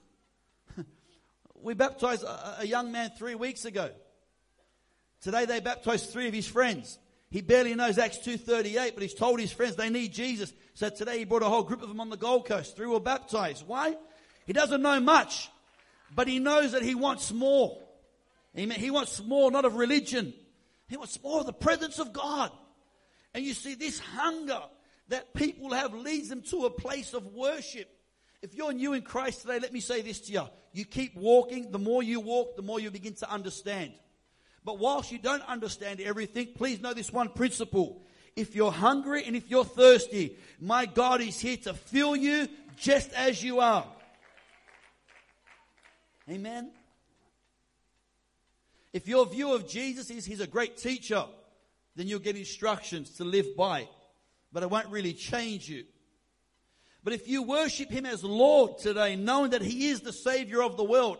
we 1.54 1.74
baptized 1.74 2.24
a, 2.24 2.60
a 2.60 2.66
young 2.66 2.92
man 2.92 3.12
three 3.16 3.34
weeks 3.34 3.64
ago. 3.64 3.90
Today 5.22 5.46
they 5.46 5.60
baptized 5.60 6.10
three 6.10 6.28
of 6.28 6.34
his 6.34 6.46
friends. 6.46 6.98
He 7.30 7.40
barely 7.40 7.74
knows 7.74 7.98
Acts 7.98 8.18
2.38, 8.18 8.94
but 8.94 9.02
he's 9.02 9.14
told 9.14 9.40
his 9.40 9.50
friends 9.50 9.76
they 9.76 9.90
need 9.90 10.12
Jesus. 10.12 10.52
So 10.74 10.88
today 10.90 11.18
he 11.18 11.24
brought 11.24 11.42
a 11.42 11.48
whole 11.48 11.62
group 11.62 11.82
of 11.82 11.88
them 11.88 12.00
on 12.00 12.10
the 12.10 12.16
Gold 12.16 12.46
Coast. 12.46 12.76
Three 12.76 12.86
were 12.86 13.00
baptized. 13.00 13.66
Why? 13.66 13.96
He 14.46 14.52
doesn't 14.52 14.82
know 14.82 15.00
much, 15.00 15.50
but 16.14 16.28
he 16.28 16.38
knows 16.38 16.72
that 16.72 16.82
he 16.82 16.94
wants 16.94 17.32
more. 17.32 17.80
Amen. 18.56 18.78
He 18.78 18.90
wants 18.90 19.22
more, 19.22 19.50
not 19.50 19.64
of 19.64 19.74
religion. 19.74 20.32
He 20.88 20.96
wants 20.96 21.20
more 21.22 21.40
of 21.40 21.46
the 21.46 21.52
presence 21.52 21.98
of 21.98 22.12
God. 22.12 22.52
And 23.34 23.44
you 23.44 23.52
see, 23.52 23.74
this 23.74 23.98
hunger 23.98 24.60
that 25.08 25.34
people 25.34 25.72
have 25.72 25.92
leads 25.92 26.28
them 26.28 26.42
to 26.42 26.66
a 26.66 26.70
place 26.70 27.14
of 27.14 27.26
worship. 27.34 27.88
If 28.42 28.54
you're 28.54 28.72
new 28.72 28.92
in 28.92 29.02
Christ 29.02 29.42
today, 29.42 29.58
let 29.58 29.72
me 29.72 29.80
say 29.80 30.02
this 30.02 30.20
to 30.20 30.32
you. 30.32 30.42
You 30.72 30.84
keep 30.84 31.16
walking, 31.16 31.70
the 31.70 31.78
more 31.78 32.02
you 32.02 32.20
walk, 32.20 32.56
the 32.56 32.62
more 32.62 32.78
you 32.78 32.90
begin 32.90 33.14
to 33.14 33.30
understand. 33.30 33.92
But 34.64 34.78
whilst 34.78 35.10
you 35.12 35.18
don't 35.18 35.42
understand 35.42 36.00
everything, 36.00 36.48
please 36.54 36.80
know 36.80 36.94
this 36.94 37.12
one 37.12 37.30
principle. 37.30 38.02
If 38.36 38.54
you're 38.54 38.72
hungry 38.72 39.24
and 39.24 39.36
if 39.36 39.50
you're 39.50 39.64
thirsty, 39.64 40.36
my 40.60 40.86
God 40.86 41.20
is 41.20 41.38
here 41.38 41.56
to 41.58 41.74
fill 41.74 42.16
you 42.16 42.48
just 42.76 43.12
as 43.12 43.42
you 43.42 43.60
are. 43.60 43.86
Amen. 46.28 46.70
If 48.92 49.08
your 49.08 49.26
view 49.26 49.52
of 49.52 49.68
Jesus 49.68 50.08
is 50.10 50.24
he's 50.24 50.40
a 50.40 50.46
great 50.46 50.76
teacher, 50.76 51.24
then 51.96 52.06
you'll 52.06 52.20
get 52.20 52.36
instructions 52.36 53.10
to 53.16 53.24
live 53.24 53.56
by, 53.56 53.88
but 54.52 54.62
it 54.62 54.70
won't 54.70 54.88
really 54.88 55.12
change 55.12 55.68
you. 55.68 55.84
But 57.02 57.12
if 57.12 57.28
you 57.28 57.42
worship 57.42 57.90
him 57.90 58.06
as 58.06 58.24
Lord 58.24 58.78
today, 58.78 59.16
knowing 59.16 59.50
that 59.50 59.62
he 59.62 59.88
is 59.88 60.00
the 60.00 60.12
Savior 60.12 60.62
of 60.62 60.76
the 60.76 60.84
world, 60.84 61.18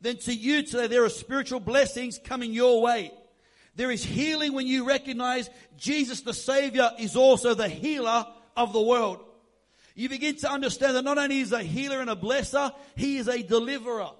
then 0.00 0.16
to 0.18 0.34
you 0.34 0.64
today 0.64 0.88
there 0.88 1.04
are 1.04 1.08
spiritual 1.08 1.60
blessings 1.60 2.18
coming 2.18 2.52
your 2.52 2.82
way. 2.82 3.12
There 3.76 3.90
is 3.90 4.04
healing 4.04 4.52
when 4.52 4.66
you 4.66 4.86
recognize 4.86 5.48
Jesus 5.76 6.22
the 6.22 6.34
Savior 6.34 6.90
is 6.98 7.14
also 7.14 7.54
the 7.54 7.68
healer 7.68 8.26
of 8.56 8.72
the 8.72 8.82
world. 8.82 9.20
You 9.94 10.08
begin 10.08 10.36
to 10.36 10.50
understand 10.50 10.96
that 10.96 11.04
not 11.04 11.18
only 11.18 11.40
is 11.40 11.52
a 11.52 11.62
healer 11.62 12.00
and 12.00 12.10
a 12.10 12.16
blesser, 12.16 12.72
he 12.96 13.18
is 13.18 13.28
a 13.28 13.42
deliverer. 13.42 14.10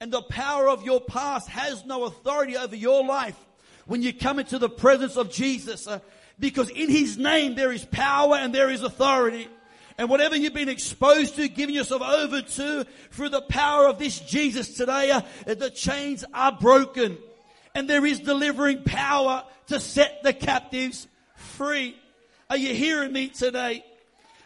And 0.00 0.10
the 0.10 0.22
power 0.22 0.66
of 0.66 0.82
your 0.82 1.02
past 1.02 1.48
has 1.48 1.84
no 1.84 2.04
authority 2.04 2.56
over 2.56 2.74
your 2.74 3.04
life 3.04 3.36
when 3.84 4.02
you 4.02 4.14
come 4.14 4.38
into 4.38 4.58
the 4.58 4.70
presence 4.70 5.16
of 5.16 5.30
Jesus. 5.30 5.86
Uh, 5.86 5.98
because 6.38 6.70
in 6.70 6.88
His 6.88 7.18
name 7.18 7.54
there 7.54 7.70
is 7.70 7.84
power 7.84 8.36
and 8.36 8.54
there 8.54 8.70
is 8.70 8.82
authority. 8.82 9.46
And 9.98 10.08
whatever 10.08 10.34
you've 10.34 10.54
been 10.54 10.70
exposed 10.70 11.36
to, 11.36 11.46
giving 11.48 11.74
yourself 11.74 12.00
over 12.00 12.40
to 12.40 12.86
through 13.10 13.28
the 13.28 13.42
power 13.42 13.88
of 13.88 13.98
this 13.98 14.18
Jesus 14.20 14.72
today, 14.74 15.10
uh, 15.10 15.20
the 15.44 15.68
chains 15.68 16.24
are 16.32 16.52
broken. 16.52 17.18
And 17.74 17.88
there 17.88 18.06
is 18.06 18.20
delivering 18.20 18.84
power 18.84 19.44
to 19.66 19.78
set 19.78 20.22
the 20.22 20.32
captives 20.32 21.06
free. 21.34 21.94
Are 22.48 22.56
you 22.56 22.74
hearing 22.74 23.12
me 23.12 23.28
today? 23.28 23.84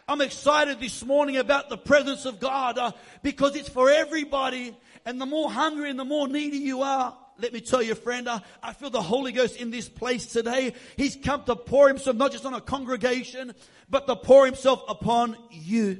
I'm 0.07 0.19
excited 0.19 0.81
this 0.81 1.03
morning 1.05 1.37
about 1.37 1.69
the 1.69 1.77
presence 1.77 2.25
of 2.25 2.41
God 2.41 2.77
uh, 2.77 2.91
because 3.23 3.55
it's 3.55 3.69
for 3.69 3.89
everybody 3.89 4.75
and 5.05 5.21
the 5.21 5.25
more 5.25 5.49
hungry 5.51 5.89
and 5.89 5.99
the 5.99 6.05
more 6.05 6.27
needy 6.27 6.57
you 6.57 6.81
are, 6.81 7.15
let 7.37 7.53
me 7.53 7.59
tell 7.59 7.81
you, 7.81 7.95
friend, 7.95 8.29
I, 8.29 8.73
feel 8.73 8.89
the 8.89 9.01
Holy 9.01 9.31
Ghost 9.31 9.57
in 9.57 9.69
this 9.69 9.89
place 9.89 10.25
today. 10.25 10.73
He's 10.95 11.17
come 11.17 11.43
to 11.45 11.55
pour 11.55 11.89
himself 11.89 12.15
not 12.15 12.31
just 12.31 12.45
on 12.45 12.53
a 12.53 12.61
congregation, 12.61 13.53
but 13.89 14.07
to 14.07 14.15
pour 14.15 14.45
himself 14.45 14.83
upon 14.87 15.37
you. 15.51 15.99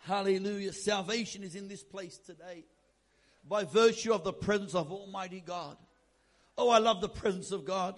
Hallelujah. 0.00 0.72
Salvation 0.74 1.42
is 1.42 1.54
in 1.54 1.68
this 1.68 1.82
place 1.82 2.18
today 2.18 2.64
by 3.48 3.64
virtue 3.64 4.12
of 4.12 4.24
the 4.24 4.32
presence 4.32 4.74
of 4.74 4.92
Almighty 4.92 5.42
God. 5.44 5.76
Oh, 6.58 6.68
I 6.68 6.78
love 6.78 7.00
the 7.00 7.08
presence 7.08 7.50
of 7.50 7.64
God. 7.64 7.94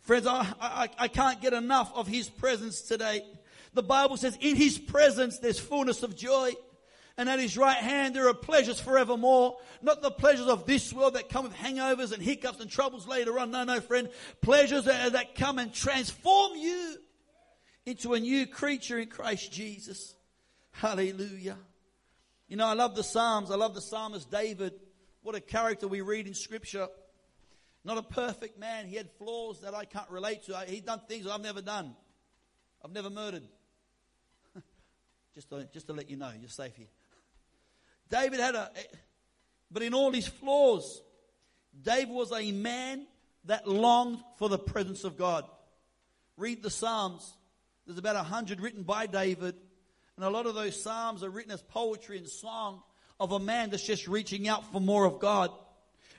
Friends, 0.00 0.26
I, 0.26 0.46
I, 0.60 0.88
I 0.98 1.08
can't 1.08 1.40
get 1.40 1.52
enough 1.52 1.92
of 1.94 2.06
His 2.06 2.28
presence 2.28 2.80
today. 2.80 3.22
The 3.74 3.82
Bible 3.82 4.16
says 4.16 4.38
in 4.40 4.56
His 4.56 4.78
presence 4.78 5.38
there's 5.38 5.58
fullness 5.58 6.02
of 6.02 6.16
joy 6.16 6.52
and 7.16 7.28
at 7.28 7.38
his 7.38 7.56
right 7.56 7.76
hand 7.76 8.14
there 8.14 8.28
are 8.28 8.34
pleasures 8.34 8.80
forevermore. 8.80 9.56
Not 9.82 10.02
the 10.02 10.10
pleasures 10.10 10.46
of 10.46 10.66
this 10.66 10.92
world 10.92 11.14
that 11.14 11.28
come 11.28 11.44
with 11.44 11.54
hangovers 11.54 12.12
and 12.12 12.22
hiccups 12.22 12.60
and 12.60 12.70
troubles 12.70 13.06
later 13.06 13.38
on. 13.38 13.50
No, 13.50 13.64
no, 13.64 13.80
friend. 13.80 14.08
Pleasures 14.40 14.84
that, 14.84 15.12
that 15.12 15.34
come 15.34 15.58
and 15.58 15.72
transform 15.72 16.56
you 16.56 16.96
into 17.86 18.14
a 18.14 18.20
new 18.20 18.46
creature 18.46 18.98
in 18.98 19.08
Christ 19.08 19.52
Jesus. 19.52 20.14
Hallelujah. 20.72 21.56
You 22.48 22.56
know, 22.56 22.66
I 22.66 22.74
love 22.74 22.96
the 22.96 23.04
Psalms. 23.04 23.50
I 23.50 23.56
love 23.56 23.74
the 23.74 23.80
psalmist 23.80 24.30
David. 24.30 24.74
What 25.22 25.34
a 25.34 25.40
character 25.40 25.88
we 25.88 26.00
read 26.00 26.26
in 26.26 26.34
Scripture. 26.34 26.88
Not 27.84 27.98
a 27.98 28.02
perfect 28.02 28.58
man. 28.58 28.86
He 28.86 28.96
had 28.96 29.10
flaws 29.18 29.60
that 29.60 29.74
I 29.74 29.84
can't 29.84 30.08
relate 30.10 30.44
to. 30.44 30.58
He's 30.66 30.82
done 30.82 31.00
things 31.08 31.26
I've 31.26 31.42
never 31.42 31.62
done. 31.62 31.94
I've 32.84 32.92
never 32.92 33.10
murdered. 33.10 33.44
just, 35.34 35.50
to, 35.50 35.68
just 35.72 35.86
to 35.86 35.92
let 35.92 36.10
you 36.10 36.16
know, 36.16 36.30
you're 36.38 36.48
safe 36.48 36.76
here. 36.76 36.88
David 38.10 38.40
had 38.40 38.54
a, 38.54 38.70
but 39.70 39.82
in 39.82 39.94
all 39.94 40.12
his 40.12 40.28
flaws, 40.28 41.02
David 41.82 42.14
was 42.14 42.32
a 42.32 42.52
man 42.52 43.06
that 43.44 43.68
longed 43.68 44.20
for 44.38 44.48
the 44.48 44.58
presence 44.58 45.04
of 45.04 45.16
God. 45.16 45.44
Read 46.36 46.62
the 46.62 46.70
Psalms. 46.70 47.36
There's 47.86 47.98
about 47.98 48.16
a 48.16 48.22
hundred 48.22 48.60
written 48.60 48.82
by 48.82 49.06
David, 49.06 49.54
and 50.16 50.24
a 50.24 50.30
lot 50.30 50.46
of 50.46 50.54
those 50.54 50.80
Psalms 50.80 51.22
are 51.22 51.30
written 51.30 51.52
as 51.52 51.62
poetry 51.62 52.18
and 52.18 52.28
song 52.28 52.82
of 53.20 53.32
a 53.32 53.38
man 53.38 53.70
that's 53.70 53.86
just 53.86 54.08
reaching 54.08 54.48
out 54.48 54.70
for 54.72 54.80
more 54.80 55.04
of 55.04 55.18
God. 55.18 55.50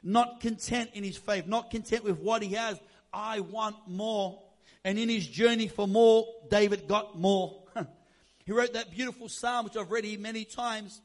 Not 0.04 0.40
content 0.40 0.92
in 0.94 1.04
his 1.04 1.18
faith, 1.18 1.48
not 1.48 1.72
content 1.72 2.04
with 2.04 2.20
what 2.20 2.44
he 2.44 2.54
has. 2.54 2.80
I 3.12 3.40
want 3.40 3.76
more. 3.88 4.42
And 4.84 5.00
in 5.00 5.10
his 5.10 5.26
journey 5.26 5.68
for 5.68 5.88
more, 5.88 6.28
David 6.50 6.88
got 6.88 7.18
more. 7.18 7.64
he 8.46 8.52
wrote 8.52 8.74
that 8.74 8.92
beautiful 8.92 9.30
psalm, 9.30 9.66
which 9.66 9.76
I've 9.76 9.90
read 9.90 10.20
many 10.20 10.46
times. 10.46 11.02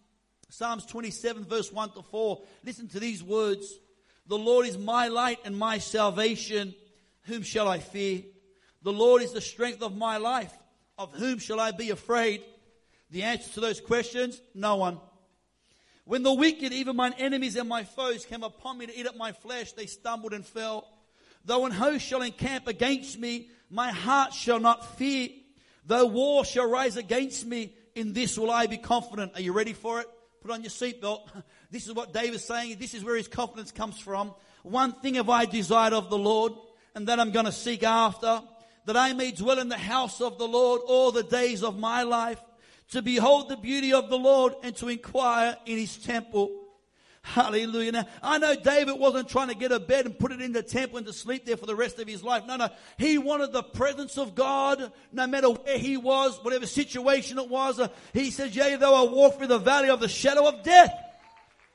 Psalms 0.50 0.84
27 0.86 1.44
verse 1.44 1.72
1 1.72 1.92
to 1.92 2.02
4. 2.02 2.42
Listen 2.64 2.88
to 2.88 3.00
these 3.00 3.22
words. 3.22 3.72
The 4.26 4.38
Lord 4.38 4.66
is 4.66 4.76
my 4.76 5.08
light 5.08 5.38
and 5.44 5.56
my 5.56 5.78
salvation. 5.78 6.74
Whom 7.22 7.42
shall 7.42 7.68
I 7.68 7.78
fear? 7.78 8.22
The 8.82 8.92
Lord 8.92 9.22
is 9.22 9.32
the 9.32 9.40
strength 9.40 9.82
of 9.82 9.96
my 9.96 10.16
life. 10.16 10.52
Of 10.98 11.12
whom 11.14 11.38
shall 11.38 11.60
I 11.60 11.70
be 11.70 11.90
afraid? 11.90 12.42
The 13.10 13.22
answer 13.22 13.50
to 13.54 13.60
those 13.60 13.80
questions, 13.80 14.40
no 14.54 14.76
one. 14.76 15.00
When 16.04 16.22
the 16.22 16.32
wicked, 16.32 16.72
even 16.72 16.96
mine 16.96 17.14
enemies 17.18 17.56
and 17.56 17.68
my 17.68 17.84
foes, 17.84 18.24
came 18.24 18.42
upon 18.42 18.78
me 18.78 18.86
to 18.86 18.98
eat 18.98 19.06
up 19.06 19.16
my 19.16 19.32
flesh, 19.32 19.72
they 19.72 19.86
stumbled 19.86 20.32
and 20.32 20.44
fell. 20.44 20.88
Though 21.44 21.66
an 21.66 21.72
host 21.72 22.04
shall 22.04 22.22
encamp 22.22 22.66
against 22.66 23.18
me, 23.18 23.48
my 23.70 23.92
heart 23.92 24.34
shall 24.34 24.58
not 24.58 24.98
fear. 24.98 25.28
Though 25.86 26.06
war 26.06 26.44
shall 26.44 26.68
rise 26.68 26.96
against 26.96 27.46
me, 27.46 27.74
in 27.94 28.12
this 28.12 28.36
will 28.36 28.50
I 28.50 28.66
be 28.66 28.78
confident. 28.78 29.32
Are 29.36 29.40
you 29.40 29.52
ready 29.52 29.72
for 29.72 30.00
it? 30.00 30.06
Put 30.40 30.50
on 30.50 30.62
your 30.62 30.70
seatbelt. 30.70 31.28
This 31.70 31.86
is 31.86 31.92
what 31.92 32.12
David's 32.12 32.44
saying. 32.44 32.78
This 32.80 32.94
is 32.94 33.04
where 33.04 33.14
his 33.14 33.28
confidence 33.28 33.70
comes 33.70 33.96
from. 34.00 34.34
One 34.64 34.92
thing 34.92 35.14
have 35.14 35.30
I 35.30 35.44
desired 35.44 35.92
of 35.92 36.10
the 36.10 36.18
Lord, 36.18 36.52
and 36.96 37.06
that 37.06 37.20
I'm 37.20 37.30
going 37.30 37.46
to 37.46 37.52
seek 37.52 37.84
after, 37.84 38.42
that 38.86 38.96
I 38.96 39.12
may 39.12 39.30
dwell 39.30 39.60
in 39.60 39.68
the 39.68 39.78
house 39.78 40.20
of 40.20 40.36
the 40.36 40.48
Lord 40.48 40.80
all 40.84 41.12
the 41.12 41.22
days 41.22 41.62
of 41.62 41.78
my 41.78 42.02
life, 42.02 42.40
to 42.90 43.02
behold 43.02 43.48
the 43.48 43.56
beauty 43.56 43.92
of 43.92 44.10
the 44.10 44.18
Lord 44.18 44.54
and 44.64 44.74
to 44.76 44.88
inquire 44.88 45.56
in 45.64 45.78
his 45.78 45.96
temple. 45.96 46.50
Hallelujah. 47.22 47.92
Now, 47.92 48.06
I 48.22 48.38
know 48.38 48.54
David 48.54 48.98
wasn't 48.98 49.28
trying 49.28 49.48
to 49.48 49.54
get 49.54 49.72
a 49.72 49.78
bed 49.78 50.06
and 50.06 50.18
put 50.18 50.32
it 50.32 50.40
in 50.40 50.52
the 50.52 50.62
temple 50.62 50.98
and 50.98 51.06
to 51.06 51.12
sleep 51.12 51.44
there 51.44 51.56
for 51.56 51.66
the 51.66 51.76
rest 51.76 51.98
of 51.98 52.08
his 52.08 52.24
life. 52.24 52.44
No, 52.46 52.56
no. 52.56 52.68
He 52.96 53.18
wanted 53.18 53.52
the 53.52 53.62
presence 53.62 54.16
of 54.16 54.34
God 54.34 54.90
no 55.12 55.26
matter 55.26 55.50
where 55.50 55.78
he 55.78 55.96
was, 55.96 56.38
whatever 56.42 56.66
situation 56.66 57.38
it 57.38 57.48
was. 57.48 57.78
Uh, 57.78 57.88
he 58.14 58.30
says, 58.30 58.56
yea, 58.56 58.76
though 58.76 58.94
I 58.94 59.10
walk 59.10 59.36
through 59.36 59.48
the 59.48 59.58
valley 59.58 59.90
of 59.90 60.00
the 60.00 60.08
shadow 60.08 60.48
of 60.48 60.62
death, 60.62 60.92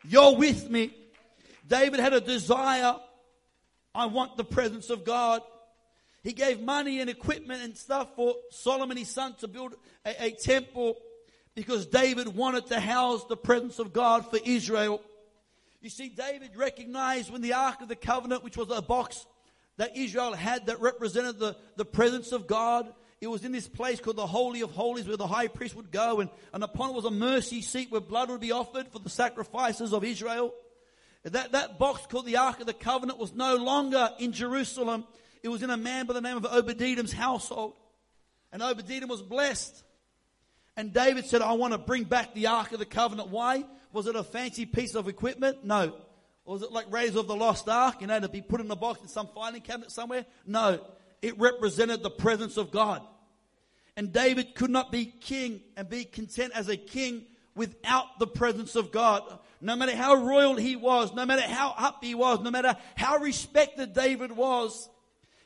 you're 0.04 0.36
with 0.36 0.70
me. 0.70 0.96
David 1.68 2.00
had 2.00 2.14
a 2.14 2.22
desire. 2.22 2.96
I 3.94 4.08
want 4.08 4.38
the 4.38 4.44
presence 4.44 4.90
of 4.90 5.06
God. 5.06 5.42
He 6.24 6.34
gave 6.34 6.60
money 6.60 7.02
and 7.02 7.10
equipment 7.10 7.62
and 7.64 7.78
stuff 7.78 8.10
for 8.16 8.36
Solomon, 8.50 8.98
his 8.98 9.10
son, 9.10 9.36
to 9.40 9.48
build 9.48 9.76
a, 10.04 10.26
a 10.26 10.32
temple 10.32 10.98
because 11.54 11.86
David 11.86 12.28
wanted 12.36 12.66
to 12.68 12.80
house 12.80 13.24
the 13.26 13.38
presence 13.38 13.78
of 13.78 13.94
God 13.94 14.30
for 14.30 14.40
Israel. 14.44 15.02
You 15.86 15.92
see, 15.92 16.10
David 16.10 16.56
recognized 16.56 17.30
when 17.30 17.44
the 17.44 17.54
Ark 17.54 17.80
of 17.82 17.88
the 17.88 17.96
Covenant, 17.96 18.44
which 18.44 18.58
was 18.58 18.72
a 18.72 18.82
box 18.82 19.24
that 19.78 19.96
Israel 19.96 20.34
had 20.34 20.66
that 20.66 20.82
represented 20.82 21.38
the, 21.38 21.56
the 21.76 21.86
presence 21.86 22.32
of 22.32 22.48
God, 22.48 22.92
it 23.22 23.28
was 23.28 23.46
in 23.46 23.52
this 23.52 23.68
place 23.68 24.00
called 24.00 24.16
the 24.16 24.26
Holy 24.26 24.62
of 24.62 24.72
Holies 24.72 25.08
where 25.08 25.16
the 25.16 25.28
high 25.28 25.46
priest 25.46 25.76
would 25.76 25.92
go 25.92 26.22
and, 26.22 26.32
and 26.54 26.64
upon 26.64 26.90
it 26.90 26.96
was 26.96 27.06
a 27.06 27.12
mercy 27.12 27.62
seat 27.62 27.92
where 27.92 28.02
blood 28.02 28.32
would 28.32 28.42
be 28.42 28.52
offered 28.52 28.88
for 28.88 28.98
the 28.98 29.12
sacrifices 29.12 29.94
of 29.94 30.04
Israel. 30.04 30.56
That, 31.22 31.52
that 31.52 31.78
box 31.78 32.08
called 32.08 32.26
the 32.26 32.38
Ark 32.38 32.62
of 32.62 32.66
the 32.66 32.74
Covenant 32.74 33.20
was 33.20 33.36
no 33.36 33.56
longer 33.56 34.10
in 34.18 34.32
Jerusalem. 34.32 35.04
It 35.44 35.50
was 35.50 35.62
in 35.62 35.70
a 35.70 35.78
man 35.78 36.08
by 36.08 36.16
the 36.16 36.22
name 36.22 36.38
of 36.38 36.48
Obed-Edom's 36.48 37.14
household. 37.14 37.76
And 38.52 38.64
Obed-Edom 38.64 39.08
was 39.08 39.22
blessed. 39.22 39.84
And 40.76 40.92
David 40.92 41.26
said, 41.26 41.44
I 41.44 41.54
want 41.54 41.74
to 41.74 41.78
bring 41.78 42.06
back 42.06 42.34
the 42.34 42.48
Ark 42.48 42.72
of 42.72 42.80
the 42.80 42.86
Covenant. 42.86 43.30
Why? 43.30 43.66
Was 43.96 44.08
it 44.08 44.18
a 44.18 44.24
fancy 44.24 44.66
piece 44.66 44.94
of 44.94 45.08
equipment? 45.08 45.64
No. 45.64 45.94
Was 46.44 46.64
it 46.64 46.72
like 46.74 46.92
Raiders 46.92 47.16
of 47.16 47.28
the 47.28 47.36
Lost 47.36 47.70
Ark, 47.70 48.02
you 48.02 48.08
know, 48.08 48.20
to 48.20 48.28
be 48.28 48.42
put 48.42 48.60
in 48.60 48.70
a 48.70 48.76
box 48.76 49.00
in 49.02 49.08
some 49.08 49.30
filing 49.34 49.62
cabinet 49.62 49.90
somewhere? 49.90 50.26
No. 50.46 50.82
It 51.22 51.40
represented 51.40 52.04
the 52.04 52.10
presence 52.10 52.58
of 52.58 52.72
God. 52.72 53.02
And 53.96 54.12
David 54.12 54.54
could 54.54 54.70
not 54.70 54.92
be 54.92 55.06
king 55.06 55.62
and 55.78 55.88
be 55.88 56.04
content 56.04 56.52
as 56.54 56.68
a 56.68 56.76
king 56.76 57.24
without 57.56 58.20
the 58.20 58.28
presence 58.28 58.76
of 58.76 58.92
God. 58.92 59.24
No 59.62 59.78
matter 59.78 59.96
how 59.96 60.14
royal 60.16 60.58
he 60.58 60.76
was, 60.76 61.14
no 61.14 61.26
matter 61.26 61.44
how 61.44 61.74
up 61.78 62.04
he 62.04 62.16
was, 62.16 62.42
no 62.42 62.52
matter 62.52 62.76
how 62.96 63.20
respected 63.20 63.94
David 63.94 64.34
was, 64.34 64.90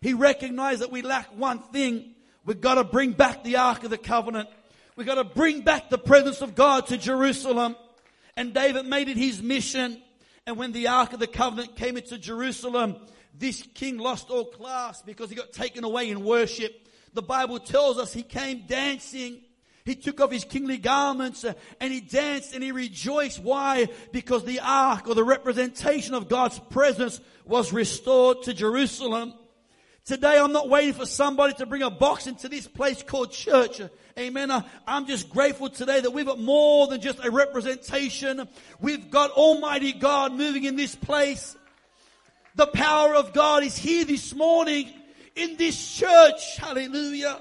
he 0.01 0.15
recognized 0.15 0.81
that 0.81 0.91
we 0.91 1.03
lack 1.03 1.27
one 1.37 1.59
thing. 1.59 2.15
We've 2.45 2.59
got 2.59 2.75
to 2.75 2.83
bring 2.83 3.11
back 3.11 3.43
the 3.43 3.57
Ark 3.57 3.83
of 3.83 3.91
the 3.91 3.99
Covenant. 3.99 4.49
We've 4.95 5.05
got 5.05 5.15
to 5.15 5.23
bring 5.23 5.61
back 5.61 5.91
the 5.91 5.99
presence 5.99 6.41
of 6.41 6.55
God 6.55 6.87
to 6.87 6.97
Jerusalem. 6.97 7.75
And 8.39 8.53
David 8.53 8.85
made 8.85 9.09
it 9.09 9.17
his 9.17 9.43
mission. 9.43 10.01
And 10.47 10.55
when 10.55 10.71
the 10.71 10.87
Ark 10.87 11.11
of 11.11 11.19
the 11.19 11.27
Covenant 11.27 11.75
came 11.75 11.97
into 11.97 12.17
Jerusalem, 12.17 12.95
this 13.37 13.67
king 13.73 13.97
lost 13.97 14.29
all 14.29 14.45
class 14.45 15.01
because 15.01 15.29
he 15.29 15.35
got 15.35 15.51
taken 15.51 15.83
away 15.83 16.09
in 16.09 16.23
worship. 16.23 16.87
The 17.13 17.21
Bible 17.21 17.59
tells 17.59 17.97
us 17.97 18.13
he 18.13 18.23
came 18.23 18.63
dancing. 18.65 19.41
He 19.83 19.93
took 19.93 20.21
off 20.21 20.31
his 20.31 20.45
kingly 20.45 20.77
garments 20.77 21.43
uh, 21.43 21.51
and 21.81 21.91
he 21.91 21.99
danced 21.99 22.53
and 22.53 22.63
he 22.63 22.71
rejoiced. 22.71 23.43
Why? 23.43 23.89
Because 24.13 24.45
the 24.45 24.61
ark 24.61 25.09
or 25.09 25.15
the 25.15 25.23
representation 25.25 26.13
of 26.13 26.29
God's 26.29 26.59
presence 26.59 27.19
was 27.43 27.73
restored 27.73 28.43
to 28.43 28.53
Jerusalem. 28.53 29.33
Today 30.09 30.39
I'm 30.39 30.53
not 30.53 30.67
waiting 30.67 30.93
for 30.93 31.05
somebody 31.05 31.53
to 31.53 31.67
bring 31.67 31.83
a 31.83 31.91
box 31.91 32.25
into 32.25 32.49
this 32.49 32.67
place 32.67 33.03
called 33.03 33.31
church. 33.31 33.79
Amen. 34.17 34.49
I'm 34.87 35.05
just 35.05 35.29
grateful 35.29 35.69
today 35.69 36.01
that 36.01 36.09
we've 36.09 36.25
got 36.25 36.39
more 36.39 36.87
than 36.87 36.99
just 36.99 37.23
a 37.23 37.29
representation. 37.29 38.49
We've 38.79 39.11
got 39.11 39.29
Almighty 39.29 39.93
God 39.93 40.33
moving 40.33 40.63
in 40.63 40.75
this 40.75 40.95
place. 40.95 41.55
The 42.55 42.65
power 42.65 43.13
of 43.13 43.33
God 43.33 43.63
is 43.63 43.77
here 43.77 44.03
this 44.03 44.33
morning 44.33 44.91
in 45.35 45.57
this 45.57 45.95
church. 45.95 46.57
Hallelujah. 46.57 47.39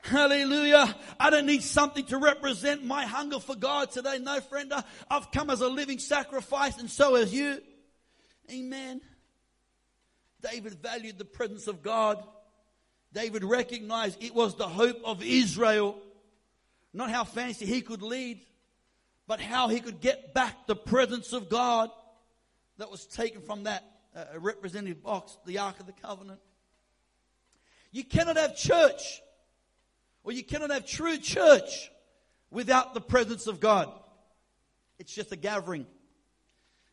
Hallelujah. 0.00 0.96
I 1.20 1.28
don't 1.28 1.44
need 1.44 1.62
something 1.62 2.06
to 2.06 2.16
represent 2.16 2.86
my 2.86 3.04
hunger 3.04 3.38
for 3.38 3.54
God 3.54 3.90
today. 3.90 4.18
No, 4.18 4.40
friend. 4.40 4.72
I've 5.10 5.30
come 5.30 5.50
as 5.50 5.60
a 5.60 5.68
living 5.68 5.98
sacrifice 5.98 6.78
and 6.78 6.90
so 6.90 7.16
has 7.16 7.34
you. 7.34 7.60
Amen. 8.50 9.02
David 10.42 10.74
valued 10.82 11.18
the 11.18 11.24
presence 11.24 11.66
of 11.66 11.82
God. 11.82 12.22
David 13.12 13.44
recognized 13.44 14.22
it 14.22 14.34
was 14.34 14.56
the 14.56 14.68
hope 14.68 15.00
of 15.04 15.22
Israel. 15.22 15.98
Not 16.92 17.10
how 17.10 17.24
fancy 17.24 17.66
he 17.66 17.80
could 17.80 18.02
lead, 18.02 18.44
but 19.26 19.40
how 19.40 19.68
he 19.68 19.80
could 19.80 20.00
get 20.00 20.34
back 20.34 20.66
the 20.66 20.76
presence 20.76 21.32
of 21.32 21.48
God 21.48 21.90
that 22.78 22.90
was 22.90 23.06
taken 23.06 23.42
from 23.42 23.64
that 23.64 23.84
uh, 24.14 24.24
representative 24.38 25.02
box, 25.02 25.36
the 25.46 25.58
Ark 25.58 25.80
of 25.80 25.86
the 25.86 25.92
Covenant. 25.92 26.40
You 27.92 28.04
cannot 28.04 28.36
have 28.36 28.56
church, 28.56 29.20
or 30.24 30.32
you 30.32 30.42
cannot 30.42 30.70
have 30.70 30.86
true 30.86 31.18
church 31.18 31.90
without 32.50 32.94
the 32.94 33.00
presence 33.00 33.46
of 33.46 33.60
God. 33.60 33.90
It's 34.98 35.14
just 35.14 35.32
a 35.32 35.36
gathering. 35.36 35.86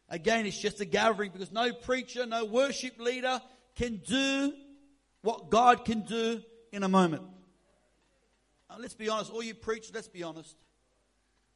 Again, 0.09 0.45
it's 0.45 0.57
just 0.57 0.81
a 0.81 0.85
gathering 0.85 1.31
because 1.31 1.51
no 1.51 1.71
preacher, 1.71 2.25
no 2.25 2.45
worship 2.45 2.99
leader 2.99 3.41
can 3.75 3.97
do 3.97 4.53
what 5.21 5.49
God 5.49 5.85
can 5.85 6.01
do 6.01 6.41
in 6.71 6.83
a 6.83 6.89
moment. 6.89 7.23
Uh, 8.69 8.75
let's 8.79 8.93
be 8.93 9.09
honest, 9.09 9.31
all 9.31 9.43
you 9.43 9.53
preachers, 9.53 9.91
let's 9.93 10.07
be 10.07 10.23
honest. 10.23 10.55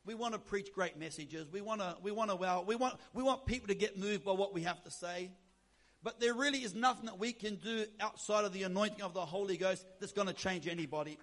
We 0.06 0.16
want 0.16 0.34
to 0.34 0.40
preach 0.40 0.74
great 0.74 0.98
messages. 1.00 1.48
We 1.52 1.62
want 1.62 1.82
to, 1.82 1.96
we 2.04 2.12
want 2.12 2.30
to, 2.30 2.36
well, 2.36 2.66
we 2.66 2.76
want, 2.76 2.96
we 3.14 3.24
want 3.24 3.46
people 3.46 3.70
to 3.70 3.76
get 3.76 3.98
moved 3.98 4.26
by 4.26 4.34
what 4.34 4.54
we 4.54 4.64
have 4.64 4.84
to 4.84 4.92
say. 4.92 5.32
But 6.04 6.20
there 6.20 6.34
really 6.34 6.60
is 6.60 6.76
nothing 6.76 7.06
that 7.06 7.18
we 7.18 7.32
can 7.32 7.56
do 7.56 7.86
outside 8.02 8.44
of 8.44 8.52
the 8.52 8.64
anointing 8.64 9.02
of 9.02 9.14
the 9.14 9.26
Holy 9.26 9.56
Ghost 9.56 9.86
that's 10.00 10.12
going 10.12 10.28
to 10.28 10.34
change 10.34 10.68
anybody. 10.68 11.18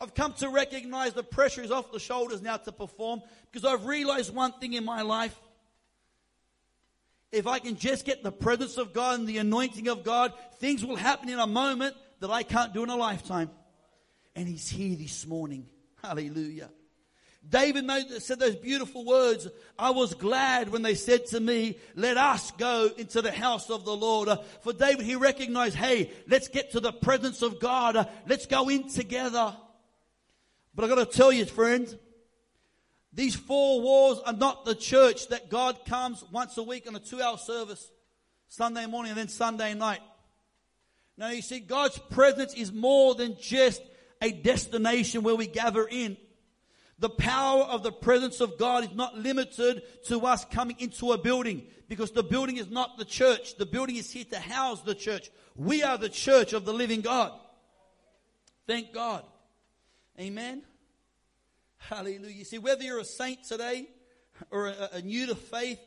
I've 0.00 0.14
come 0.14 0.32
to 0.34 0.48
recognize 0.48 1.12
the 1.12 1.22
pressure 1.22 1.62
is 1.62 1.70
off 1.70 1.92
the 1.92 2.00
shoulders 2.00 2.42
now 2.42 2.56
to 2.56 2.72
perform 2.72 3.22
because 3.50 3.64
I've 3.64 3.86
realized 3.86 4.34
one 4.34 4.52
thing 4.54 4.72
in 4.72 4.84
my 4.84 5.02
life 5.02 5.38
if 7.32 7.46
I 7.46 7.58
can 7.58 7.76
just 7.76 8.04
get 8.04 8.22
the 8.22 8.30
presence 8.30 8.76
of 8.76 8.92
God 8.92 9.20
and 9.20 9.28
the 9.28 9.38
anointing 9.38 9.88
of 9.88 10.04
God, 10.04 10.32
things 10.58 10.84
will 10.84 10.96
happen 10.96 11.28
in 11.30 11.38
a 11.38 11.46
moment 11.46 11.96
that 12.20 12.30
I 12.30 12.42
can't 12.42 12.72
do 12.72 12.82
in 12.82 12.90
a 12.90 12.96
lifetime. 12.96 13.50
And 14.36 14.46
He's 14.46 14.68
here 14.68 14.96
this 14.96 15.26
morning. 15.26 15.66
Hallelujah. 16.02 16.70
David 17.48 17.90
said 18.22 18.38
those 18.38 18.54
beautiful 18.54 19.04
words. 19.04 19.48
I 19.76 19.90
was 19.90 20.14
glad 20.14 20.68
when 20.68 20.82
they 20.82 20.94
said 20.94 21.26
to 21.26 21.40
me, 21.40 21.76
let 21.96 22.16
us 22.16 22.52
go 22.52 22.90
into 22.96 23.20
the 23.20 23.32
house 23.32 23.68
of 23.68 23.84
the 23.84 23.96
Lord. 23.96 24.28
For 24.60 24.72
David, 24.72 25.04
he 25.04 25.16
recognized, 25.16 25.74
hey, 25.74 26.12
let's 26.28 26.46
get 26.46 26.70
to 26.72 26.80
the 26.80 26.92
presence 26.92 27.42
of 27.42 27.58
God. 27.58 28.08
Let's 28.28 28.46
go 28.46 28.68
in 28.68 28.88
together. 28.88 29.56
But 30.74 30.84
I've 30.84 30.90
gotta 30.90 31.06
tell 31.06 31.32
you, 31.32 31.44
friends, 31.44 31.96
these 33.12 33.34
four 33.36 33.80
walls 33.80 34.20
are 34.24 34.32
not 34.32 34.64
the 34.64 34.74
church 34.74 35.28
that 35.28 35.50
God 35.50 35.84
comes 35.84 36.24
once 36.32 36.56
a 36.56 36.62
week 36.62 36.86
on 36.88 36.96
a 36.96 37.00
two 37.00 37.20
hour 37.20 37.36
service, 37.36 37.90
Sunday 38.48 38.86
morning 38.86 39.10
and 39.10 39.18
then 39.18 39.28
Sunday 39.28 39.74
night. 39.74 40.00
Now 41.18 41.28
you 41.28 41.42
see, 41.42 41.60
God's 41.60 41.98
presence 41.98 42.54
is 42.54 42.72
more 42.72 43.14
than 43.14 43.36
just 43.38 43.82
a 44.22 44.32
destination 44.32 45.22
where 45.22 45.36
we 45.36 45.46
gather 45.46 45.86
in. 45.86 46.16
The 46.98 47.10
power 47.10 47.64
of 47.64 47.82
the 47.82 47.92
presence 47.92 48.40
of 48.40 48.58
God 48.58 48.84
is 48.84 48.94
not 48.94 49.18
limited 49.18 49.82
to 50.06 50.20
us 50.20 50.44
coming 50.44 50.76
into 50.78 51.12
a 51.12 51.18
building 51.18 51.64
because 51.88 52.12
the 52.12 52.22
building 52.22 52.56
is 52.56 52.70
not 52.70 52.96
the 52.96 53.04
church. 53.04 53.56
The 53.56 53.66
building 53.66 53.96
is 53.96 54.10
here 54.10 54.24
to 54.30 54.38
house 54.38 54.82
the 54.82 54.94
church. 54.94 55.30
We 55.56 55.82
are 55.82 55.98
the 55.98 56.08
church 56.08 56.52
of 56.52 56.64
the 56.64 56.72
living 56.72 57.00
God. 57.00 57.32
Thank 58.66 58.92
God. 58.92 59.24
Amen. 60.18 60.62
Hallelujah. 61.88 62.34
You 62.34 62.44
see, 62.44 62.58
whether 62.58 62.82
you're 62.82 63.00
a 63.00 63.04
saint 63.04 63.44
today 63.44 63.88
or 64.50 64.68
a, 64.68 64.88
a 64.94 65.02
new 65.02 65.26
to 65.26 65.34
faith, 65.34 65.80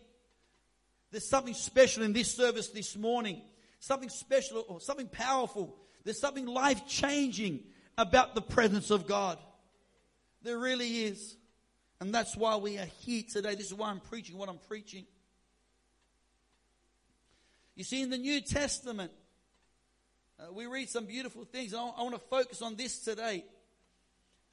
There's 1.15 1.29
something 1.29 1.53
special 1.53 2.03
in 2.03 2.11
this 2.11 2.35
service 2.35 2.67
this 2.69 2.97
morning. 2.97 3.41
Something 3.79 4.09
special 4.09 4.65
or 4.67 4.81
something 4.81 5.07
powerful. 5.07 5.77
There's 6.03 6.19
something 6.19 6.45
life 6.45 6.85
changing 6.87 7.61
about 7.97 8.35
the 8.35 8.41
presence 8.41 8.91
of 8.91 9.07
God. 9.07 9.37
There 10.43 10.59
really 10.59 11.05
is. 11.05 11.37
And 12.01 12.13
that's 12.13 12.35
why 12.35 12.57
we 12.57 12.77
are 12.77 12.87
here 12.99 13.23
today. 13.31 13.55
This 13.55 13.67
is 13.67 13.73
why 13.73 13.91
I'm 13.91 14.01
preaching 14.01 14.37
what 14.37 14.49
I'm 14.49 14.59
preaching. 14.67 15.05
You 17.75 17.85
see, 17.85 18.01
in 18.01 18.09
the 18.09 18.17
New 18.17 18.41
Testament, 18.41 19.11
uh, 20.37 20.51
we 20.51 20.65
read 20.65 20.89
some 20.89 21.05
beautiful 21.05 21.45
things. 21.45 21.73
I, 21.73 21.79
I 21.79 22.03
want 22.03 22.15
to 22.15 22.21
focus 22.29 22.61
on 22.61 22.75
this 22.75 22.99
today. 22.99 23.45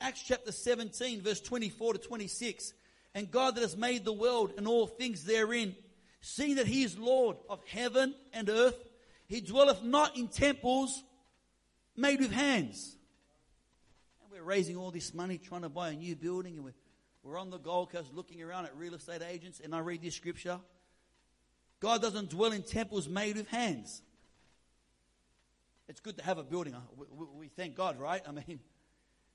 Acts 0.02 0.22
chapter 0.22 0.52
17, 0.52 1.22
verse 1.22 1.40
24 1.40 1.94
to 1.94 1.98
26. 1.98 2.74
And 3.14 3.30
God 3.30 3.54
that 3.54 3.60
has 3.62 3.76
made 3.76 4.04
the 4.04 4.12
world 4.12 4.54
and 4.56 4.66
all 4.66 4.86
things 4.86 5.24
therein, 5.24 5.76
seeing 6.20 6.56
that 6.56 6.66
he 6.66 6.82
is 6.82 6.98
Lord 6.98 7.36
of 7.48 7.60
heaven 7.66 8.14
and 8.32 8.48
earth, 8.48 8.76
he 9.26 9.40
dwelleth 9.40 9.82
not 9.82 10.16
in 10.16 10.28
temples 10.28 11.02
made 11.96 12.20
with 12.20 12.32
hands. 12.32 12.96
And 14.22 14.32
we're 14.32 14.42
raising 14.42 14.76
all 14.76 14.90
this 14.90 15.14
money 15.14 15.38
trying 15.38 15.62
to 15.62 15.68
buy 15.68 15.90
a 15.90 15.94
new 15.94 16.16
building, 16.16 16.56
and 16.56 16.64
we're, 16.64 16.74
we're 17.22 17.38
on 17.38 17.50
the 17.50 17.58
Gold 17.58 17.92
Coast 17.92 18.12
looking 18.12 18.42
around 18.42 18.64
at 18.66 18.76
real 18.76 18.94
estate 18.94 19.22
agents, 19.22 19.60
and 19.62 19.74
I 19.74 19.78
read 19.78 20.02
this 20.02 20.14
scripture. 20.16 20.58
God 21.80 22.02
doesn't 22.02 22.30
dwell 22.30 22.52
in 22.52 22.62
temples 22.62 23.08
made 23.08 23.36
with 23.36 23.48
hands. 23.48 24.02
It's 25.88 26.00
good 26.00 26.16
to 26.18 26.24
have 26.24 26.38
a 26.38 26.42
building. 26.42 26.74
We, 26.96 27.06
we, 27.10 27.26
we 27.40 27.48
thank 27.48 27.74
God, 27.74 27.98
right? 27.98 28.22
I 28.26 28.32
mean, 28.32 28.60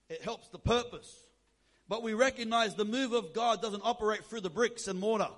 it 0.10 0.22
helps 0.22 0.50
the 0.50 0.60
purpose. 0.60 1.14
But 1.90 2.04
we 2.04 2.14
recognize 2.14 2.76
the 2.76 2.86
move 2.86 3.14
of 3.14 3.34
God 3.34 3.62
doesn't 3.62 3.84
operate 3.84 4.26
through 4.26 4.42
the 4.42 4.50
bricks 4.50 4.88
and 4.88 5.00
mortar. 5.00 5.30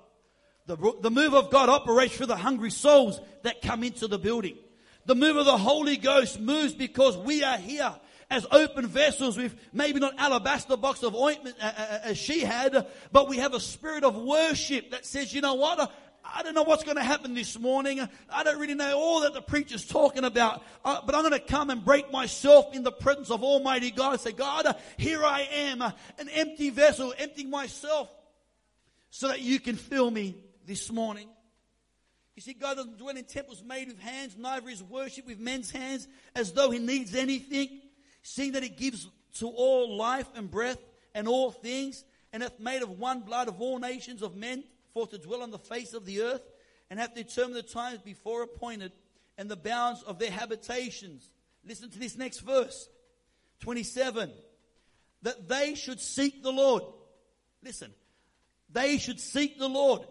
The, 0.66 0.78
the 1.02 1.12
move 1.12 1.34
of 1.34 1.50
God 1.50 1.70
operates 1.70 2.16
through 2.16 2.28
the 2.28 2.36
hungry 2.36 2.72
souls 2.72 3.20
that 3.44 3.62
come 3.62 3.84
into 3.84 4.08
the 4.08 4.20
building. 4.20 4.58
The 5.06 5.16
move 5.16 5.38
of 5.38 5.46
the 5.46 5.58
Holy 5.58 5.98
Ghost 5.98 6.40
moves 6.40 6.74
because 6.74 7.18
we 7.18 7.44
are 7.44 7.58
here 7.58 7.94
as 8.30 8.46
open 8.52 8.86
vessels 8.86 9.38
with 9.38 9.56
maybe 9.74 10.00
not 10.00 10.14
alabaster 10.20 10.78
box 10.78 11.02
of 11.02 11.16
ointment 11.16 11.56
uh, 11.60 11.66
uh, 11.66 11.82
uh, 11.82 12.00
as 12.04 12.18
she 12.18 12.42
had, 12.42 12.86
but 13.12 13.28
we 13.28 13.38
have 13.38 13.56
a 13.56 13.60
spirit 13.60 14.04
of 14.04 14.16
worship 14.16 14.92
that 14.92 15.06
says, 15.06 15.34
you 15.34 15.42
know 15.42 15.56
what? 15.56 15.92
I 16.36 16.44
don't 16.44 16.54
know 16.54 16.64
what's 16.64 16.84
going 16.84 16.98
to 16.98 17.04
happen 17.04 17.34
this 17.34 17.58
morning. 17.58 18.08
I 18.30 18.44
don't 18.44 18.60
really 18.60 18.76
know 18.76 18.98
all 18.98 19.22
that 19.22 19.34
the 19.34 19.42
preacher's 19.42 19.86
talking 19.86 20.24
about. 20.24 20.64
Uh, 20.84 21.02
but 21.06 21.16
I'm 21.16 21.22
going 21.22 21.34
to 21.34 21.40
come 21.40 21.70
and 21.70 21.84
break 21.84 22.12
myself 22.12 22.74
in 22.74 22.84
the 22.84 22.92
presence 22.92 23.32
of 23.32 23.44
Almighty 23.44 23.92
God 23.92 24.14
and 24.14 24.22
say, 24.22 24.32
God, 24.32 24.76
here 24.98 25.24
I 25.24 25.42
am, 25.42 25.82
an 25.82 26.30
empty 26.32 26.70
vessel, 26.70 27.14
emptying 27.18 27.50
myself 27.50 28.10
so 29.10 29.30
that 29.30 29.42
you 29.42 29.60
can 29.60 29.76
fill 29.76 30.12
me 30.12 30.36
this 30.66 30.92
morning. 30.92 31.28
You 32.36 32.42
see, 32.42 32.54
God 32.54 32.78
doesn't 32.78 32.98
dwell 32.98 33.18
in 33.18 33.24
temples 33.26 33.64
made 33.64 33.88
with 33.88 34.00
hands, 34.00 34.38
neither 34.38 34.70
is 34.70 34.84
worship 34.84 35.28
with 35.28 35.40
men's 35.40 35.72
hands 35.72 36.08
as 36.36 36.54
though 36.54 36.70
he 36.70 36.80
needs 36.80 37.16
anything, 37.16 37.82
seeing 38.22 38.54
that 38.54 38.64
he 38.64 38.70
gives 38.70 39.10
to 39.40 39.48
all 39.48 39.98
life 39.98 40.28
and 40.36 40.50
breath 40.50 40.78
and 41.14 41.28
all 41.28 41.52
things, 41.52 42.06
and 42.32 42.44
hath 42.44 42.60
made 42.60 42.82
of 42.82 43.00
one 43.00 43.22
blood 43.22 43.48
of 43.48 43.60
all 43.60 43.80
nations 43.80 44.22
of 44.22 44.36
men 44.36 44.64
for 44.94 45.08
to 45.08 45.18
dwell 45.18 45.42
on 45.42 45.52
the 45.52 45.60
face 45.60 45.94
of 45.94 46.06
the 46.06 46.22
earth, 46.22 46.44
and 46.90 47.00
hath 47.00 47.16
determined 47.16 47.56
the 47.56 47.64
times 47.64 48.00
before 48.00 48.44
appointed 48.44 48.92
and 49.38 49.50
the 49.50 49.56
bounds 49.56 50.02
of 50.04 50.20
their 50.20 50.32
habitations. 50.32 51.30
Listen 51.66 51.90
to 51.90 52.00
this 52.00 52.18
next 52.18 52.40
verse 52.40 52.90
27. 53.62 54.32
That 55.22 55.48
they 55.48 55.76
should 55.76 56.00
seek 56.00 56.44
the 56.44 56.52
Lord. 56.52 56.84
Listen, 57.64 57.94
they 58.72 58.98
should 58.98 59.20
seek 59.20 59.60
the 59.60 59.68
Lord, 59.68 60.02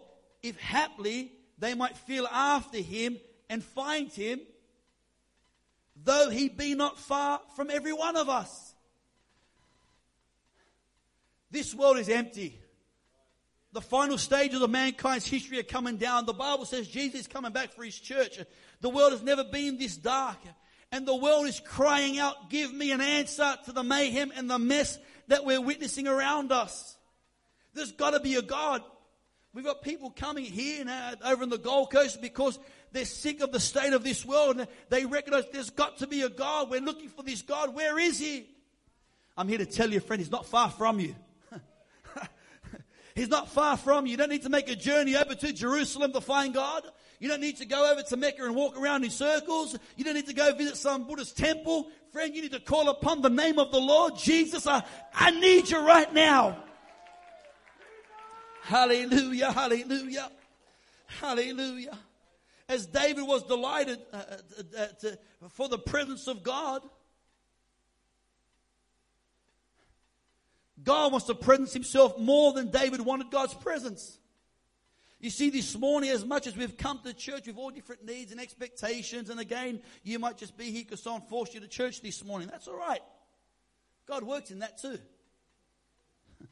if 0.43 0.59
haply 0.59 1.31
they 1.57 1.73
might 1.73 1.97
feel 1.97 2.27
after 2.27 2.77
him 2.77 3.17
and 3.49 3.63
find 3.63 4.11
him, 4.11 4.39
though 5.95 6.29
he 6.29 6.47
be 6.47 6.75
not 6.75 6.97
far 6.97 7.41
from 7.55 7.69
every 7.71 7.93
one 7.93 8.15
of 8.15 8.29
us. 8.29 8.75
This 11.51 11.73
world 11.73 11.97
is 11.97 12.09
empty 12.09 12.58
the 13.71 13.81
final 13.81 14.17
stages 14.17 14.61
of 14.61 14.69
mankind's 14.69 15.27
history 15.27 15.59
are 15.59 15.63
coming 15.63 15.97
down. 15.97 16.25
The 16.25 16.33
Bible 16.33 16.65
says 16.65 16.87
Jesus 16.87 17.21
is 17.21 17.27
coming 17.27 17.51
back 17.51 17.73
for 17.73 17.83
his 17.83 17.99
church. 17.99 18.39
The 18.81 18.89
world 18.89 19.11
has 19.11 19.21
never 19.21 19.43
been 19.43 19.77
this 19.77 19.95
dark. 19.95 20.37
And 20.91 21.05
the 21.05 21.15
world 21.15 21.45
is 21.45 21.59
crying 21.59 22.17
out, 22.17 22.49
give 22.49 22.73
me 22.73 22.91
an 22.91 23.01
answer 23.01 23.55
to 23.65 23.71
the 23.71 23.83
mayhem 23.83 24.31
and 24.35 24.49
the 24.49 24.57
mess 24.57 24.97
that 25.27 25.45
we're 25.45 25.61
witnessing 25.61 26.07
around 26.07 26.51
us. 26.51 26.97
There's 27.75 27.91
got 27.91 28.11
to 28.11 28.19
be 28.19 28.35
a 28.35 28.41
God. 28.41 28.81
We've 29.53 29.65
got 29.65 29.83
people 29.83 30.09
coming 30.09 30.45
here 30.45 30.83
now 30.85 31.13
over 31.23 31.43
in 31.43 31.49
the 31.49 31.59
Gold 31.59 31.91
Coast 31.91 32.21
because 32.21 32.57
they're 32.91 33.05
sick 33.05 33.41
of 33.41 33.51
the 33.51 33.59
state 33.59 33.93
of 33.93 34.03
this 34.03 34.25
world 34.25 34.59
and 34.59 34.67
they 34.89 35.05
recognize 35.05 35.45
there's 35.51 35.69
got 35.69 35.97
to 35.99 36.07
be 36.07 36.23
a 36.23 36.29
God. 36.29 36.71
We're 36.71 36.81
looking 36.81 37.09
for 37.09 37.21
this 37.21 37.43
God. 37.43 37.75
Where 37.75 37.99
is 37.99 38.17
he? 38.17 38.47
I'm 39.37 39.47
here 39.47 39.59
to 39.59 39.65
tell 39.67 39.91
you, 39.91 39.99
friend, 39.99 40.19
he's 40.19 40.31
not 40.31 40.47
far 40.47 40.71
from 40.71 40.99
you. 40.99 41.15
He's 43.15 43.29
not 43.29 43.49
far 43.49 43.77
from 43.77 44.05
you. 44.05 44.11
You 44.11 44.17
don't 44.17 44.29
need 44.29 44.43
to 44.43 44.49
make 44.49 44.69
a 44.69 44.75
journey 44.75 45.15
over 45.15 45.35
to 45.35 45.53
Jerusalem 45.53 46.13
to 46.13 46.21
find 46.21 46.53
God. 46.53 46.83
You 47.19 47.27
don't 47.27 47.41
need 47.41 47.57
to 47.57 47.65
go 47.65 47.91
over 47.91 48.01
to 48.01 48.17
Mecca 48.17 48.45
and 48.45 48.55
walk 48.55 48.79
around 48.79 49.03
in 49.03 49.09
circles. 49.09 49.77
You 49.97 50.05
don't 50.05 50.13
need 50.13 50.27
to 50.27 50.33
go 50.33 50.53
visit 50.53 50.77
some 50.77 51.05
Buddhist 51.05 51.37
temple. 51.37 51.89
Friend, 52.11 52.33
you 52.33 52.41
need 52.41 52.53
to 52.53 52.59
call 52.59 52.89
upon 52.89 53.21
the 53.21 53.29
name 53.29 53.59
of 53.59 53.71
the 53.71 53.79
Lord 53.79 54.17
Jesus. 54.17 54.65
I, 54.65 54.83
I 55.13 55.31
need 55.31 55.69
you 55.69 55.85
right 55.85 56.11
now. 56.13 56.63
Hallelujah, 58.63 59.51
hallelujah, 59.51 60.29
hallelujah. 61.07 61.97
As 62.67 62.85
David 62.85 63.25
was 63.25 63.43
delighted 63.43 63.99
uh, 64.13 64.17
uh, 64.17 64.81
uh, 64.81 64.87
to, 64.99 65.19
for 65.49 65.67
the 65.67 65.79
presence 65.79 66.27
of 66.27 66.43
God, 66.43 66.83
God 70.83 71.11
wants 71.11 71.27
to 71.27 71.35
presence 71.35 71.73
himself 71.73 72.17
more 72.17 72.53
than 72.53 72.69
David 72.69 73.01
wanted 73.01 73.31
God's 73.31 73.53
presence. 73.53 74.17
You 75.19 75.29
see, 75.29 75.49
this 75.49 75.77
morning, 75.77 76.11
as 76.11 76.25
much 76.25 76.47
as 76.47 76.55
we've 76.55 76.77
come 76.77 76.99
to 77.03 77.13
church 77.13 77.47
with 77.47 77.57
all 77.57 77.71
different 77.71 78.05
needs 78.05 78.31
and 78.31 78.39
expectations, 78.39 79.29
and 79.29 79.39
again, 79.39 79.81
you 80.03 80.17
might 80.17 80.37
just 80.37 80.57
be 80.57 80.71
here 80.71 80.83
because 80.85 81.03
someone 81.03 81.23
forced 81.23 81.53
you 81.53 81.59
to 81.59 81.67
church 81.67 82.01
this 82.01 82.23
morning. 82.23 82.47
That's 82.49 82.69
all 82.69 82.77
right. 82.77 83.01
God 84.07 84.23
works 84.23 84.49
in 84.49 84.59
that 84.59 84.77
too. 84.77 84.97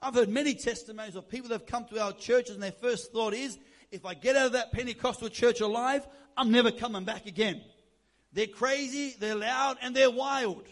I've 0.00 0.14
heard 0.14 0.28
many 0.28 0.54
testimonies 0.54 1.16
of 1.16 1.28
people 1.28 1.48
that 1.48 1.56
have 1.56 1.66
come 1.66 1.86
to 1.86 2.00
our 2.00 2.12
churches 2.12 2.54
and 2.54 2.62
their 2.62 2.70
first 2.70 3.12
thought 3.12 3.34
is, 3.34 3.58
if 3.90 4.06
I 4.06 4.14
get 4.14 4.36
out 4.36 4.46
of 4.46 4.52
that 4.52 4.70
Pentecostal 4.70 5.28
church 5.28 5.60
alive, 5.60 6.06
I'm 6.36 6.52
never 6.52 6.70
coming 6.70 7.04
back 7.04 7.26
again. 7.26 7.62
They're 8.32 8.46
crazy, 8.46 9.16
they're 9.18 9.34
loud, 9.34 9.78
and 9.82 9.96
they're 9.96 10.10
wild. 10.10 10.66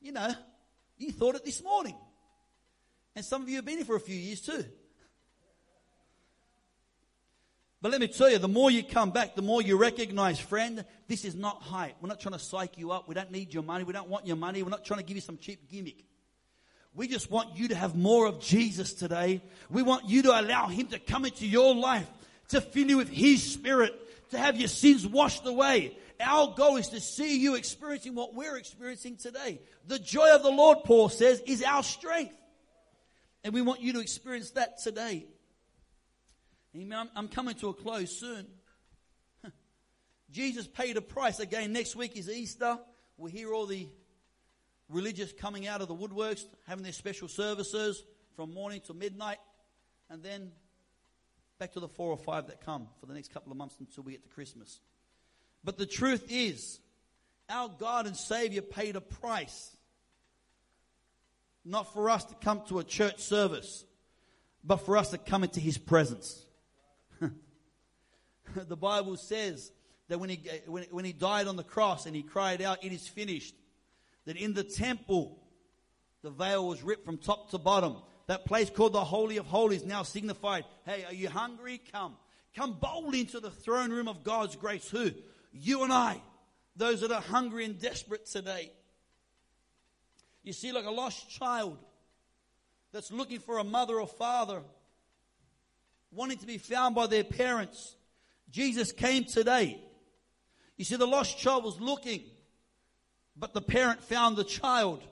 You 0.00 0.12
know, 0.12 0.34
you 0.98 1.12
thought 1.12 1.34
it 1.34 1.44
this 1.44 1.62
morning. 1.62 1.96
And 3.16 3.24
some 3.24 3.42
of 3.42 3.48
you 3.48 3.56
have 3.56 3.64
been 3.64 3.76
here 3.76 3.84
for 3.84 3.96
a 3.96 4.00
few 4.00 4.16
years 4.16 4.40
too. 4.40 4.64
But 7.84 7.92
let 7.92 8.00
me 8.00 8.08
tell 8.08 8.30
you, 8.30 8.38
the 8.38 8.48
more 8.48 8.70
you 8.70 8.82
come 8.82 9.10
back, 9.10 9.34
the 9.34 9.42
more 9.42 9.60
you 9.60 9.76
recognize, 9.76 10.38
friend, 10.38 10.86
this 11.06 11.24
is 11.26 11.34
not 11.34 11.60
hype. 11.60 11.96
We're 12.00 12.08
not 12.08 12.18
trying 12.18 12.32
to 12.32 12.38
psych 12.38 12.78
you 12.78 12.92
up. 12.92 13.06
We 13.06 13.14
don't 13.14 13.30
need 13.30 13.52
your 13.52 13.62
money. 13.62 13.84
We 13.84 13.92
don't 13.92 14.08
want 14.08 14.26
your 14.26 14.36
money. 14.36 14.62
We're 14.62 14.70
not 14.70 14.86
trying 14.86 15.00
to 15.00 15.04
give 15.04 15.16
you 15.16 15.20
some 15.20 15.36
cheap 15.36 15.70
gimmick. 15.70 16.02
We 16.94 17.08
just 17.08 17.30
want 17.30 17.58
you 17.58 17.68
to 17.68 17.74
have 17.74 17.94
more 17.94 18.26
of 18.26 18.40
Jesus 18.40 18.94
today. 18.94 19.42
We 19.68 19.82
want 19.82 20.08
you 20.08 20.22
to 20.22 20.40
allow 20.40 20.68
Him 20.68 20.86
to 20.88 20.98
come 20.98 21.26
into 21.26 21.46
your 21.46 21.74
life, 21.74 22.08
to 22.48 22.62
fill 22.62 22.88
you 22.88 22.96
with 22.96 23.10
His 23.10 23.42
Spirit, 23.42 23.92
to 24.30 24.38
have 24.38 24.56
your 24.56 24.68
sins 24.68 25.06
washed 25.06 25.44
away, 25.44 25.94
our 26.20 26.54
goal 26.54 26.76
is 26.76 26.88
to 26.88 27.00
see 27.00 27.38
you 27.38 27.54
experiencing 27.54 28.14
what 28.14 28.34
we're 28.34 28.56
experiencing 28.56 29.16
today. 29.16 29.60
The 29.86 29.98
joy 29.98 30.34
of 30.34 30.42
the 30.42 30.50
Lord, 30.50 30.78
Paul 30.84 31.08
says, 31.08 31.42
is 31.46 31.62
our 31.62 31.82
strength. 31.82 32.36
And 33.42 33.52
we 33.52 33.62
want 33.62 33.80
you 33.80 33.92
to 33.94 34.00
experience 34.00 34.52
that 34.52 34.78
today. 34.82 35.26
Amen. 36.76 37.08
I'm 37.14 37.28
coming 37.28 37.54
to 37.56 37.68
a 37.68 37.74
close 37.74 38.18
soon. 38.18 38.46
Jesus 40.30 40.66
paid 40.66 40.96
a 40.96 41.02
price. 41.02 41.40
Again, 41.40 41.72
next 41.72 41.94
week 41.94 42.16
is 42.16 42.28
Easter. 42.28 42.78
We'll 43.16 43.30
hear 43.30 43.52
all 43.52 43.66
the 43.66 43.88
religious 44.88 45.32
coming 45.32 45.66
out 45.66 45.80
of 45.80 45.88
the 45.88 45.94
woodworks, 45.94 46.44
having 46.66 46.82
their 46.82 46.92
special 46.92 47.28
services 47.28 48.02
from 48.34 48.52
morning 48.52 48.80
to 48.86 48.94
midnight, 48.94 49.38
and 50.10 50.22
then 50.22 50.50
back 51.58 51.72
to 51.72 51.80
the 51.80 51.88
four 51.88 52.10
or 52.10 52.18
five 52.18 52.48
that 52.48 52.60
come 52.60 52.88
for 52.98 53.06
the 53.06 53.14
next 53.14 53.32
couple 53.32 53.52
of 53.52 53.58
months 53.58 53.76
until 53.78 54.02
we 54.02 54.12
get 54.12 54.22
to 54.22 54.28
Christmas. 54.28 54.80
But 55.64 55.78
the 55.78 55.86
truth 55.86 56.26
is, 56.28 56.78
our 57.48 57.68
God 57.68 58.06
and 58.06 58.16
Savior 58.16 58.62
paid 58.62 58.96
a 58.96 59.00
price. 59.00 59.74
Not 61.64 61.92
for 61.92 62.10
us 62.10 62.24
to 62.26 62.34
come 62.34 62.62
to 62.68 62.78
a 62.78 62.84
church 62.84 63.20
service, 63.20 63.84
but 64.62 64.76
for 64.78 64.96
us 64.96 65.10
to 65.10 65.18
come 65.18 65.42
into 65.42 65.60
His 65.60 65.78
presence. 65.78 66.44
the 68.54 68.76
Bible 68.76 69.16
says 69.16 69.72
that 70.08 70.20
when 70.20 70.28
he, 70.28 70.42
when, 70.66 70.84
when 70.90 71.04
he 71.06 71.12
died 71.12 71.46
on 71.46 71.56
the 71.56 71.64
cross 71.64 72.04
and 72.04 72.14
he 72.14 72.22
cried 72.22 72.60
out, 72.60 72.84
It 72.84 72.92
is 72.92 73.08
finished, 73.08 73.54
that 74.26 74.36
in 74.36 74.52
the 74.52 74.64
temple, 74.64 75.38
the 76.22 76.30
veil 76.30 76.68
was 76.68 76.82
ripped 76.82 77.06
from 77.06 77.18
top 77.18 77.50
to 77.50 77.58
bottom. 77.58 77.96
That 78.26 78.46
place 78.46 78.70
called 78.70 78.94
the 78.94 79.04
Holy 79.04 79.36
of 79.38 79.46
Holies 79.46 79.84
now 79.84 80.02
signified, 80.02 80.64
Hey, 80.84 81.04
are 81.04 81.14
you 81.14 81.30
hungry? 81.30 81.80
Come. 81.92 82.16
come 82.54 82.78
boldly 82.80 83.20
into 83.20 83.40
the 83.40 83.50
throne 83.50 83.90
room 83.90 84.08
of 84.08 84.24
God's 84.24 84.56
grace. 84.56 84.88
Who? 84.90 85.10
You 85.54 85.84
and 85.84 85.92
I. 85.92 86.20
Those 86.76 87.00
that 87.02 87.12
are 87.12 87.22
hungry 87.22 87.64
and 87.64 87.80
desperate 87.80 88.26
today. 88.26 88.72
You 90.42 90.52
see, 90.52 90.72
like 90.72 90.84
a 90.84 90.90
lost 90.90 91.30
child 91.30 91.78
that's 92.92 93.10
looking 93.10 93.38
for 93.38 93.58
a 93.58 93.64
mother 93.64 93.98
or 93.98 94.06
father, 94.06 94.60
wanting 96.12 96.38
to 96.38 96.46
be 96.46 96.58
found 96.58 96.94
by 96.94 97.06
their 97.06 97.24
parents. 97.24 97.96
Jesus 98.50 98.92
came 98.92 99.24
today. 99.24 99.80
You 100.76 100.84
see, 100.84 100.96
the 100.96 101.06
lost 101.06 101.38
child 101.38 101.64
was 101.64 101.80
looking, 101.80 102.22
but 103.36 103.54
the 103.54 103.62
parent 103.62 104.02
found 104.02 104.36
the 104.36 104.44
child. 104.44 105.02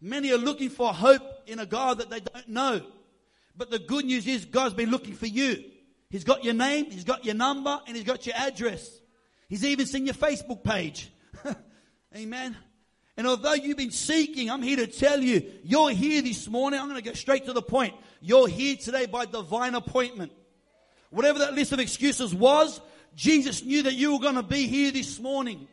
Many 0.00 0.32
are 0.32 0.38
looking 0.38 0.70
for 0.70 0.92
hope 0.92 1.22
in 1.46 1.58
a 1.58 1.66
God 1.66 1.98
that 1.98 2.10
they 2.10 2.20
don't 2.20 2.48
know. 2.48 2.82
But 3.56 3.70
the 3.70 3.78
good 3.78 4.06
news 4.06 4.26
is 4.26 4.46
God's 4.46 4.74
been 4.74 4.90
looking 4.90 5.14
for 5.14 5.26
you. 5.26 5.62
He's 6.10 6.24
got 6.24 6.42
your 6.42 6.54
name, 6.54 6.90
He's 6.90 7.04
got 7.04 7.24
your 7.24 7.34
number, 7.34 7.80
and 7.86 7.96
He's 7.96 8.06
got 8.06 8.26
your 8.26 8.36
address. 8.36 9.00
He's 9.48 9.64
even 9.64 9.86
seen 9.86 10.06
your 10.06 10.14
Facebook 10.14 10.64
page. 10.64 11.10
Amen. 12.16 12.56
And 13.16 13.26
although 13.26 13.54
you've 13.54 13.76
been 13.76 13.92
seeking, 13.92 14.50
I'm 14.50 14.62
here 14.62 14.76
to 14.76 14.86
tell 14.86 15.20
you, 15.20 15.52
you're 15.62 15.90
here 15.90 16.20
this 16.22 16.48
morning. 16.48 16.80
I'm 16.80 16.88
going 16.88 17.00
to 17.00 17.08
go 17.08 17.14
straight 17.14 17.46
to 17.46 17.52
the 17.52 17.62
point. 17.62 17.94
You're 18.20 18.48
here 18.48 18.76
today 18.76 19.06
by 19.06 19.26
divine 19.26 19.74
appointment. 19.74 20.32
Whatever 21.10 21.40
that 21.40 21.54
list 21.54 21.72
of 21.72 21.78
excuses 21.78 22.34
was, 22.34 22.80
Jesus 23.14 23.62
knew 23.62 23.84
that 23.84 23.94
you 23.94 24.14
were 24.14 24.18
going 24.18 24.34
to 24.34 24.42
be 24.42 24.66
here 24.66 24.90
this 24.90 25.20
morning. 25.20 25.68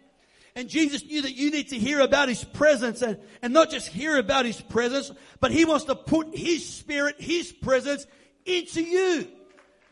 And 0.55 0.69
Jesus 0.69 1.03
knew 1.05 1.21
that 1.23 1.35
you 1.35 1.49
need 1.49 1.69
to 1.69 1.79
hear 1.79 2.01
about 2.01 2.29
His 2.29 2.43
presence 2.43 3.01
and, 3.01 3.17
and 3.41 3.53
not 3.53 3.71
just 3.71 3.87
hear 3.87 4.17
about 4.19 4.45
His 4.45 4.61
presence, 4.61 5.11
but 5.39 5.51
He 5.51 5.65
wants 5.65 5.85
to 5.85 5.95
put 5.95 6.35
His 6.35 6.67
Spirit, 6.67 7.15
His 7.19 7.51
presence 7.51 8.05
into 8.45 8.83
you 8.83 9.27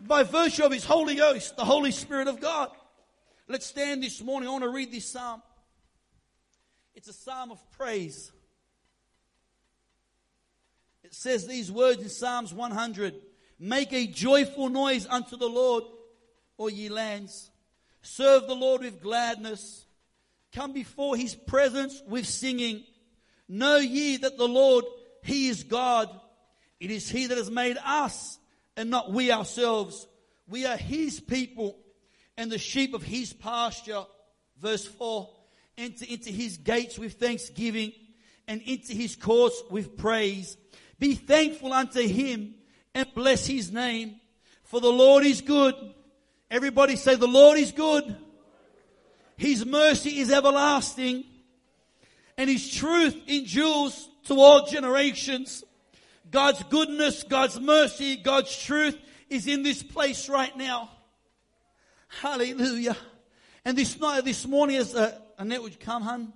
by 0.02 0.24
virtue 0.24 0.64
of 0.64 0.72
His 0.72 0.84
Holy 0.84 1.16
Ghost, 1.16 1.56
the 1.56 1.66
Holy 1.66 1.92
Spirit 1.92 2.28
of 2.28 2.40
God. 2.40 2.70
Let's 3.52 3.66
stand 3.66 4.04
this 4.04 4.22
morning. 4.22 4.48
I 4.48 4.52
want 4.52 4.64
to 4.64 4.70
read 4.70 4.92
this 4.92 5.10
psalm. 5.10 5.42
It's 6.94 7.08
a 7.08 7.14
psalm 7.14 7.50
of 7.50 7.60
praise. 7.72 8.32
It 11.04 11.16
says 11.16 11.48
these 11.48 11.72
words 11.72 12.00
in 12.00 12.10
Psalms 12.10 12.54
100 12.54 13.16
Make 13.58 13.92
a 13.92 14.06
joyful 14.06 14.70
noise 14.70 15.08
unto 15.08 15.36
the 15.36 15.50
Lord, 15.50 15.84
all 16.58 16.70
ye 16.70 16.90
lands. 16.90 17.50
Serve 18.04 18.46
the 18.46 18.54
Lord 18.54 18.82
with 18.82 19.02
gladness. 19.02 19.84
Come 20.54 20.72
before 20.72 21.16
his 21.16 21.34
presence 21.34 22.04
with 22.08 22.28
singing. 22.28 22.84
Know 23.48 23.78
ye 23.78 24.18
that 24.18 24.38
the 24.38 24.48
Lord, 24.48 24.86
he 25.24 25.48
is 25.48 25.64
God. 25.64 26.08
It 26.80 26.92
is 26.92 27.10
he 27.10 27.26
that 27.26 27.38
has 27.40 27.50
made 27.50 27.78
us 27.84 28.38
and 28.78 28.92
not 28.92 29.12
we 29.12 29.32
ourselves. 29.32 30.08
We 30.48 30.68
are 30.68 30.78
his 30.78 31.20
people 31.20 31.80
and 32.40 32.50
the 32.50 32.58
sheep 32.58 32.94
of 32.94 33.04
his 33.04 33.34
pasture. 33.34 34.06
Verse 34.58 34.86
4 34.86 35.30
enter 35.78 36.06
into 36.10 36.30
his 36.30 36.58
gates 36.58 36.98
with 36.98 37.14
thanksgiving 37.14 37.94
and 38.48 38.62
into 38.64 38.94
his 38.94 39.16
courts 39.16 39.62
with 39.70 39.98
praise. 39.98 40.58
Be 41.00 41.16
thankful 41.16 41.72
unto 41.72 42.02
him 42.02 42.56
and 42.94 43.08
bless 43.14 43.46
his 43.46 43.72
name. 43.72 44.20
For 44.64 44.82
the 44.82 44.92
Lord 44.92 45.26
is 45.26 45.42
good. 45.42 45.76
Everybody 46.50 46.96
say 46.96 47.16
the 47.16 47.28
Lord 47.28 47.58
is 47.58 47.72
good. 47.72 48.16
His 49.38 49.66
mercy 49.66 50.20
is 50.20 50.32
everlasting 50.32 51.24
and 52.38 52.50
his 52.50 52.70
truth 52.74 53.18
endures 53.28 54.10
to 54.26 54.40
all 54.40 54.66
generations. 54.66 55.64
God's 56.32 56.64
goodness, 56.64 57.24
God's 57.24 57.60
mercy, 57.60 58.16
God's 58.18 58.58
truth 58.64 58.98
is 59.30 59.48
in 59.48 59.64
this 59.64 59.84
place 59.84 60.30
right 60.30 60.56
now. 60.58 60.90
Hallelujah. 62.10 62.98
And 63.64 63.78
this 63.78 64.00
night, 64.00 64.26
this 64.26 64.46
morning, 64.46 64.78
as 64.78 64.96
uh, 64.96 65.18
Annette 65.38 65.62
would 65.62 65.80
come, 65.80 66.02
hun, 66.02 66.34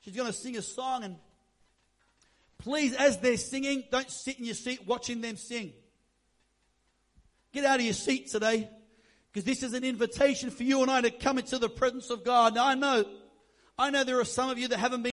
she's 0.00 0.14
going 0.14 0.26
to 0.26 0.32
sing 0.32 0.56
a 0.56 0.62
song. 0.62 1.04
And 1.04 1.16
please, 2.58 2.94
as 2.94 3.18
they're 3.18 3.36
singing, 3.36 3.84
don't 3.90 4.10
sit 4.10 4.38
in 4.38 4.44
your 4.44 4.54
seat 4.54 4.86
watching 4.86 5.20
them 5.20 5.36
sing. 5.36 5.72
Get 7.52 7.64
out 7.64 7.80
of 7.80 7.84
your 7.84 7.94
seat 7.94 8.30
today, 8.30 8.68
because 9.32 9.44
this 9.44 9.62
is 9.62 9.72
an 9.72 9.82
invitation 9.84 10.50
for 10.50 10.62
you 10.62 10.82
and 10.82 10.90
I 10.90 11.00
to 11.00 11.10
come 11.10 11.38
into 11.38 11.58
the 11.58 11.68
presence 11.68 12.10
of 12.10 12.24
God. 12.24 12.54
Now, 12.54 12.66
I 12.66 12.74
know, 12.74 13.04
I 13.78 13.90
know 13.90 14.04
there 14.04 14.20
are 14.20 14.24
some 14.24 14.48
of 14.50 14.58
you 14.58 14.68
that 14.68 14.78
haven't 14.78 15.02
been 15.02 15.04